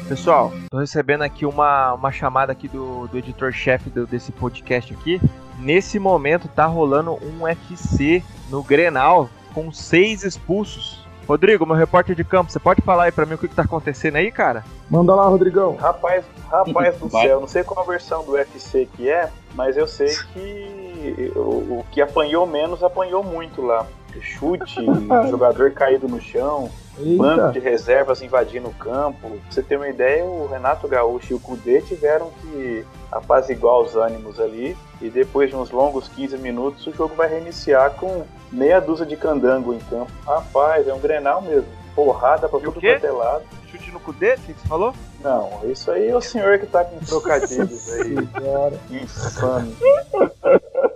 [0.07, 5.19] Pessoal, tô recebendo aqui uma, uma chamada aqui do, do editor-chefe do- desse podcast aqui.
[5.59, 11.05] Nesse momento tá rolando um UFC no Grenal com seis expulsos.
[11.27, 13.63] Rodrigo, meu repórter de campo, você pode falar aí pra mim o que, que tá
[13.63, 14.63] acontecendo aí, cara?
[14.89, 15.75] Manda lá, Rodrigão.
[15.75, 19.87] Rapaz, rapaz do céu, não sei qual a versão do UFC que é, mas eu
[19.87, 21.39] sei que o,
[21.79, 23.85] o que apanhou menos apanhou muito lá.
[24.21, 24.83] Chute,
[25.29, 26.71] jogador caído no chão,
[27.17, 27.69] banco de Eita.
[27.69, 29.29] reservas invadindo o campo.
[29.29, 33.95] Pra você ter uma ideia, o Renato Gaúcho e o Cudê tiveram que apaziguar os
[33.95, 34.77] ânimos ali.
[35.01, 39.15] E depois de uns longos 15 minutos, o jogo vai reiniciar com meia dúzia de
[39.15, 40.11] candango em campo.
[40.25, 41.67] Rapaz, é um grenal mesmo.
[41.95, 43.43] Porrada pra E o tudo quanto é lado.
[43.71, 44.33] Chute no Cudê?
[44.33, 44.93] O que, que você falou?
[45.21, 48.15] Não, isso aí é o senhor que tá com trocadilhos aí.
[48.27, 48.79] Senhora.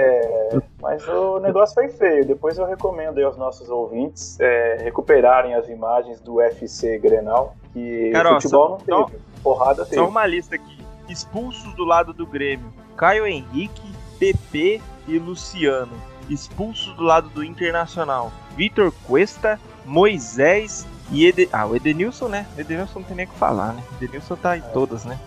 [0.00, 2.24] É, mas o negócio foi feio.
[2.26, 8.10] Depois eu recomendo aí aos nossos ouvintes é, recuperarem as imagens do UFC Grenal, que
[8.12, 9.20] Cara, ó, futebol só- não teve.
[9.42, 9.96] Porrada teve.
[9.96, 10.78] Só uma lista aqui.
[11.08, 13.82] Expulsos do lado do Grêmio: Caio Henrique,
[14.18, 15.92] PP e Luciano.
[16.28, 21.48] Expulsos do lado do Internacional: Vitor Cuesta, Moisés e Ede...
[21.52, 22.46] Ah, o Edenilson, né?
[22.56, 23.82] Edenilson não tem nem o que falar, né?
[24.00, 25.18] Edenilson tá em todas, né?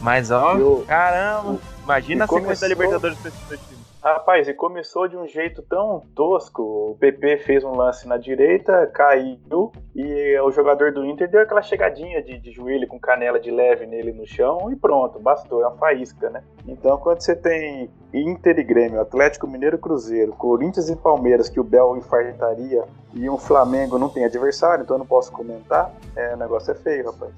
[0.00, 3.75] Mas ó, E o- caramba, imagina e a sequência começou- da Libertadores pra times.
[4.06, 6.62] Rapaz, e começou de um jeito tão tosco.
[6.62, 11.60] O PP fez um lance na direita, caiu, e o jogador do Inter deu aquela
[11.60, 15.66] chegadinha de, de joelho com canela de leve nele no chão e pronto, bastou, é
[15.66, 16.44] uma faísca, né?
[16.68, 21.64] Então, quando você tem Inter e Grêmio, Atlético Mineiro Cruzeiro, Corinthians e Palmeiras, que o
[21.64, 26.36] Bel infartaria, e um Flamengo não tem adversário, então eu não posso comentar, é, o
[26.36, 27.32] negócio é feio, rapaz.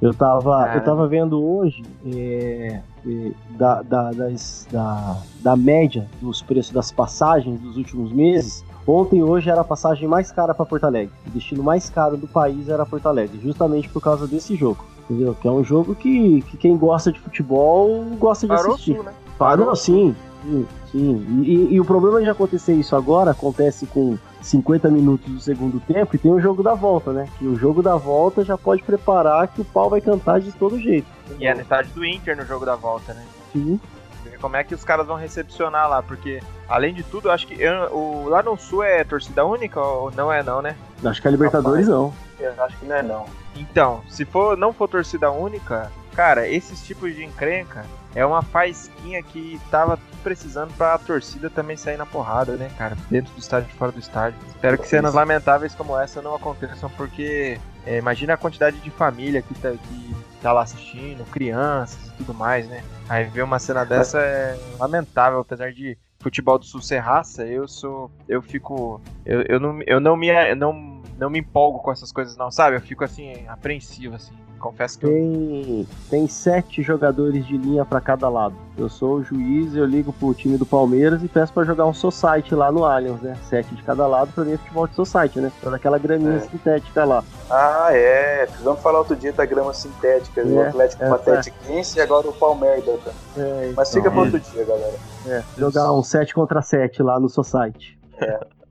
[0.00, 6.42] Eu tava, eu tava vendo hoje é, é, da, da, das- da, da média dos
[6.42, 8.62] preços das passagens dos últimos meses.
[8.86, 11.12] Ontem e hoje era a passagem mais cara para Porto Alegre.
[11.26, 14.84] O destino mais caro do país era Porto Alegre, justamente por causa desse jogo.
[15.08, 15.34] Entendeu?
[15.40, 18.94] Que é um jogo que, que quem gosta de futebol gosta de Parou assistir.
[18.96, 19.12] sul, né?
[19.38, 20.14] Parou, sim.
[20.46, 21.42] Sim, sim.
[21.42, 25.80] E, e- e o problema de acontecer isso agora acontece com 50 minutos do segundo
[25.80, 27.26] tempo e tem o jogo da volta, né?
[27.38, 30.78] Que o jogo da volta já pode preparar que o pau vai cantar de todo
[30.78, 31.06] jeito.
[31.40, 33.24] E é no estádio do Inter no jogo da volta, né?
[33.52, 33.80] Sim.
[34.22, 37.46] Ver como é que os caras vão recepcionar lá, porque além de tudo, eu acho
[37.46, 40.76] que eu- o, lá no sul é torcida única ou não é não, né?
[41.04, 42.12] Acho que a Libertadores não.
[42.38, 43.24] Eu acho que não é não.
[43.56, 47.84] Então, se for não for torcida única, cara, esses tipos de encrenca
[48.16, 52.96] é uma faísquinha que tava precisando pra torcida também sair na porrada, né, cara?
[53.10, 54.38] Dentro do estádio e fora do estádio.
[54.48, 59.42] Espero que cenas lamentáveis como essa não aconteçam, porque é, imagina a quantidade de família
[59.42, 62.82] que tá, que tá lá assistindo, crianças e tudo mais, né?
[63.06, 67.68] Aí ver uma cena dessa é lamentável, apesar de futebol do sul ser raça, eu
[67.68, 68.10] sou.
[68.26, 68.98] Eu fico.
[69.26, 70.28] Eu, eu, não, eu não me.
[70.28, 72.76] Eu não não me empolgo com essas coisas, não, sabe?
[72.76, 74.34] Eu fico assim, apreensivo, assim.
[74.70, 75.10] Confesso que eu.
[75.10, 78.54] Tem, tem sete jogadores de linha pra cada lado.
[78.76, 81.94] Eu sou o juiz, eu ligo pro time do Palmeiras e peço pra jogar um
[81.94, 83.36] society lá no Allianz, né?
[83.48, 85.50] Sete de cada lado pra mim é futebol de society, né?
[85.62, 86.40] Toda aquela graminha É.
[86.40, 87.24] sintética lá.
[87.50, 88.46] Ah, é.
[88.46, 92.32] Precisamos falar outro dia da grama sintética, do É, Atlético é, Patetiquense e agora o
[92.32, 92.84] Palmeiras.
[93.04, 93.10] tá?
[93.38, 94.94] É, Mas fica então, para outro dia, galera.
[95.26, 97.98] é, jogar um 7 contra 7 lá no society.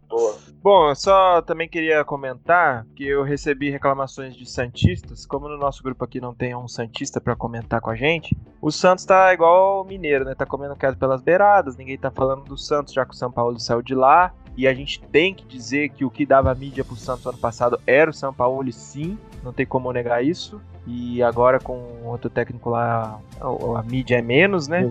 [0.09, 0.35] Boa.
[0.65, 5.23] Bom, eu só também queria comentar que eu recebi reclamações de Santistas.
[5.23, 8.71] Como no nosso grupo aqui não tem um Santista pra comentar com a gente, o
[8.71, 10.33] Santos tá igual o Mineiro, né?
[10.33, 13.59] Tá comendo queda pelas beiradas, ninguém tá falando do Santos, já que o São Paulo
[13.59, 14.33] saiu de lá.
[14.57, 17.79] E a gente tem que dizer que o que dava mídia pro Santos ano passado
[17.85, 19.19] era o São Paulo, sim.
[19.43, 20.59] Não tem como negar isso.
[20.87, 24.81] E agora com outro técnico lá, a, a mídia é menos, né?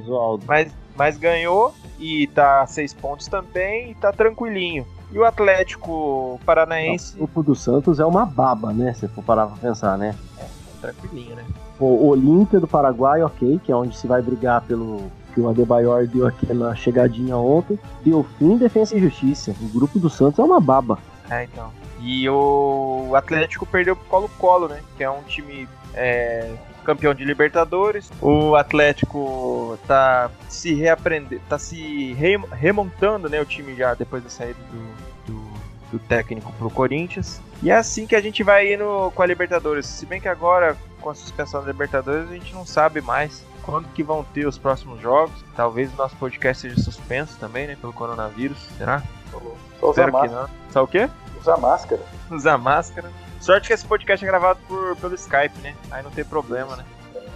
[0.47, 4.87] Mas, mas ganhou e tá a seis pontos também e tá tranquilinho.
[5.15, 8.93] E o Atlético O Paranaense, grupo do Santos é uma baba, né?
[8.95, 10.15] Se for parar pra pensar, né?
[10.81, 11.45] tranquilinho, né?
[11.79, 16.07] O Olímpia do Paraguai, ok, que é onde se vai brigar pelo que o Adebayor
[16.07, 17.79] deu aqui na chegadinha ontem.
[18.05, 19.55] Delfim, Defesa e Justiça.
[19.61, 20.99] O grupo do Santos é uma baba.
[21.31, 21.71] É, então.
[22.01, 24.81] E o Atlético perdeu pro Colo-Colo, né?
[24.97, 26.55] Que é um time é,
[26.85, 28.11] campeão de Libertadores.
[28.21, 33.41] O Atlético tá se reaprender, tá se re- remontando, né?
[33.41, 35.43] O time já depois da saída do, do,
[35.93, 37.41] do técnico pro Corinthians.
[37.63, 39.87] E é assim que a gente vai indo com a Libertadores.
[39.87, 43.89] Se bem que agora, com a suspensão da Libertadores, a gente não sabe mais quando
[43.89, 45.33] que vão ter os próximos jogos.
[45.57, 47.77] Talvez o nosso podcast seja suspenso também, né?
[47.81, 48.59] Pelo coronavírus.
[48.77, 49.03] Será?
[49.31, 49.39] Só
[49.91, 50.51] usar Espero máscara.
[50.71, 51.09] Só o quê?
[51.41, 52.03] Usar máscara.
[52.31, 53.11] usar máscara.
[53.45, 55.75] Sorte que esse podcast é gravado por, pelo Skype, né?
[55.91, 56.85] Aí não tem problema, né?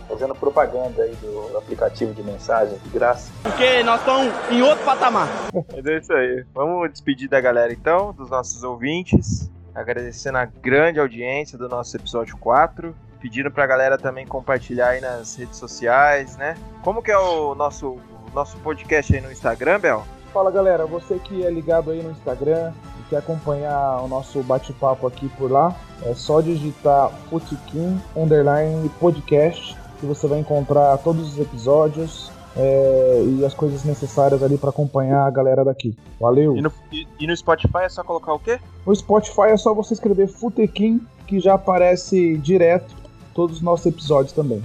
[0.08, 3.30] Fazendo propaganda aí do aplicativo de mensagem, de graça.
[3.42, 5.28] Porque nós estamos em outro patamar.
[5.52, 6.46] Mas é isso aí.
[6.54, 9.50] Vamos despedir da galera então, dos nossos ouvintes.
[9.74, 12.96] Agradecendo a grande audiência do nosso episódio 4.
[13.20, 16.54] Pedindo pra galera também compartilhar aí nas redes sociais, né?
[16.82, 20.06] Como que é o nosso, o nosso podcast aí no Instagram, Bel?
[20.32, 22.72] Fala galera, você que é ligado aí no Instagram
[23.08, 30.06] quer acompanhar o nosso bate-papo aqui por lá, é só digitar Futiquim Underline Podcast que
[30.06, 35.30] você vai encontrar todos os episódios é, e as coisas necessárias ali para acompanhar a
[35.30, 35.96] galera daqui.
[36.20, 36.56] Valeu!
[36.56, 38.58] E no, e, e no Spotify é só colocar o quê?
[38.86, 42.94] No Spotify é só você escrever Futequim que já aparece direto
[43.34, 44.62] todos os nossos episódios também.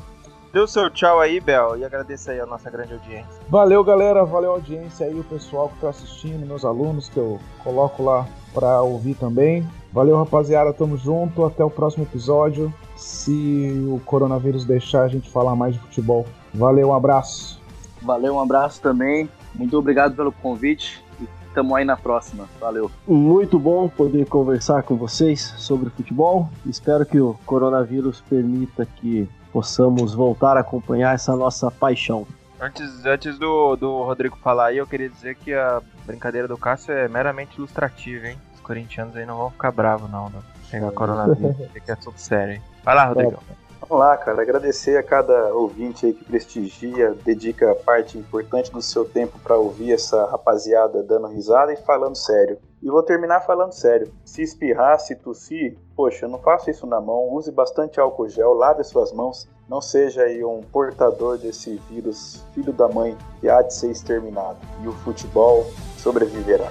[0.54, 3.42] Dê o seu tchau aí, Bel, e agradeça aí a nossa grande audiência.
[3.50, 4.24] Valeu, galera.
[4.24, 8.28] Valeu a audiência aí, o pessoal que tá assistindo, meus alunos que eu coloco lá
[8.54, 9.68] pra ouvir também.
[9.92, 10.72] Valeu, rapaziada.
[10.72, 11.44] Tamo junto.
[11.44, 12.72] Até o próximo episódio.
[12.96, 16.24] Se o coronavírus deixar a gente falar mais de futebol.
[16.54, 17.60] Valeu, um abraço.
[18.00, 19.28] Valeu, um abraço também.
[19.56, 21.04] Muito obrigado pelo convite.
[21.20, 22.48] E tamo aí na próxima.
[22.62, 22.92] Valeu.
[23.08, 26.48] Muito bom poder conversar com vocês sobre futebol.
[26.64, 32.26] Espero que o coronavírus permita que possamos voltar a acompanhar essa nossa paixão.
[32.60, 36.92] Antes, antes do, do Rodrigo falar aí, eu queria dizer que a brincadeira do Cássio
[36.94, 38.38] é meramente ilustrativa, hein?
[38.56, 40.42] Os corintianos aí não vão ficar bravos, não, não.
[40.72, 42.62] Pegar coronavírus, que é assunto sério, hein?
[42.84, 43.38] Vai lá, Rodrigo.
[43.82, 44.42] Vamos lá, cara.
[44.42, 49.92] Agradecer a cada ouvinte aí que prestigia, dedica parte importante do seu tempo para ouvir
[49.92, 52.58] essa rapaziada dando risada e falando sério.
[52.84, 54.12] E vou terminar falando sério.
[54.26, 57.34] Se espirrar, se tossir, poxa, não faça isso na mão.
[57.34, 59.48] Use bastante álcool gel, lave suas mãos.
[59.70, 64.58] Não seja aí um portador desse vírus, filho da mãe, que há de ser exterminado.
[64.84, 65.66] E o futebol
[65.98, 66.70] sobreviverá.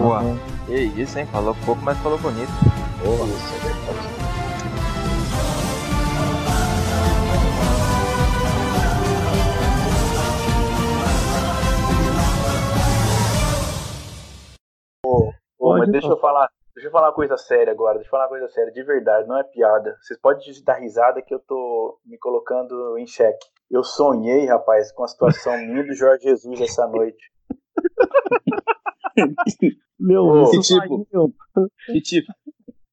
[0.00, 0.22] Boa.
[0.66, 1.26] Que isso, hein?
[1.26, 2.50] Falou pouco, mas falou bonito.
[3.04, 4.23] Isso, é
[15.92, 18.48] Deixa eu falar, deixa eu falar uma coisa séria agora, deixa eu falar uma coisa
[18.48, 19.96] séria, de verdade, não é piada.
[20.00, 23.46] Vocês podem dar risada que eu tô me colocando em xeque.
[23.70, 27.32] Eu sonhei, rapaz, com a situação minha do Jorge Jesus essa noite.
[29.98, 31.06] Meu, Ô, isso que tipo?
[31.86, 32.32] Que tipo,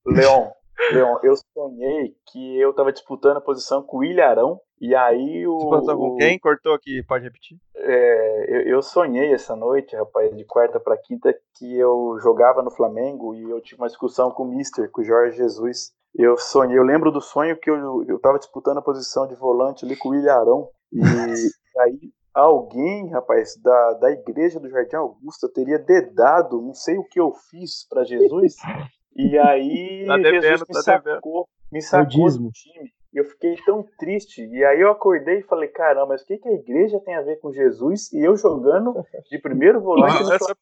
[0.05, 0.49] Leon,
[0.91, 5.69] Leon, eu sonhei que eu tava disputando a posição com o Ilharão e aí o.
[5.69, 6.39] Passou com quem?
[6.39, 7.57] Cortou aqui, pode repetir?
[7.75, 12.71] É, eu, eu sonhei essa noite, rapaz, de quarta para quinta, que eu jogava no
[12.71, 15.91] Flamengo e eu tive uma discussão com o Mister, com o Jorge Jesus.
[16.15, 19.85] Eu sonhei, eu lembro do sonho que eu, eu tava disputando a posição de volante
[19.85, 20.67] ali com o Ilharão.
[20.91, 20.99] E
[21.79, 27.19] aí alguém, rapaz, da, da igreja do Jardim Augusta teria dedado, não sei o que
[27.19, 28.55] eu fiz para Jesus.
[29.15, 31.15] E aí Tá devendo, Jesus me tá devendo.
[31.15, 32.47] sacou, me sacou dízimo.
[32.47, 32.91] do time.
[33.13, 34.45] E eu fiquei tão triste.
[34.45, 37.21] E aí eu acordei e falei, caramba, mas o que, que a igreja tem a
[37.21, 38.93] ver com Jesus e eu jogando
[39.29, 40.55] de primeiro volante Essa-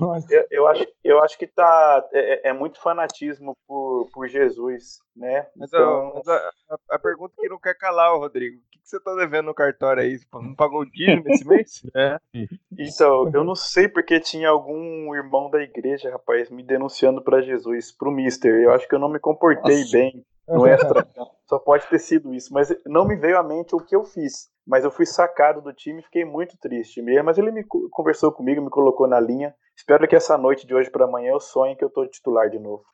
[0.00, 0.24] Nós.
[0.30, 5.46] Eu, eu acho, eu acho que tá, é, é muito fanatismo por, por Jesus, né?
[5.56, 6.36] Mas, Então, mas a,
[6.70, 8.58] a- a pergunta que não quer calar, Rodrigo.
[8.58, 10.18] O que, que você tá devendo no cartório aí?
[10.32, 11.82] Não pagou o dízimo esse mês?
[11.96, 12.18] É.
[12.78, 17.92] Então, eu não sei porque tinha algum irmão da igreja, rapaz, me denunciando pra Jesus,
[17.92, 18.54] pro Mister.
[18.62, 19.92] Eu acho que eu não me comportei Nossa.
[19.92, 21.06] bem no extra.
[21.46, 24.48] Só pode ter sido isso, mas não me veio à mente o que eu fiz.
[24.66, 27.24] Mas eu fui sacado do time e fiquei muito triste mesmo.
[27.24, 29.54] Mas ele me co- conversou comigo, me colocou na linha.
[29.76, 32.58] Espero que essa noite de hoje pra amanhã eu sonhe que eu tô titular de
[32.58, 32.84] novo.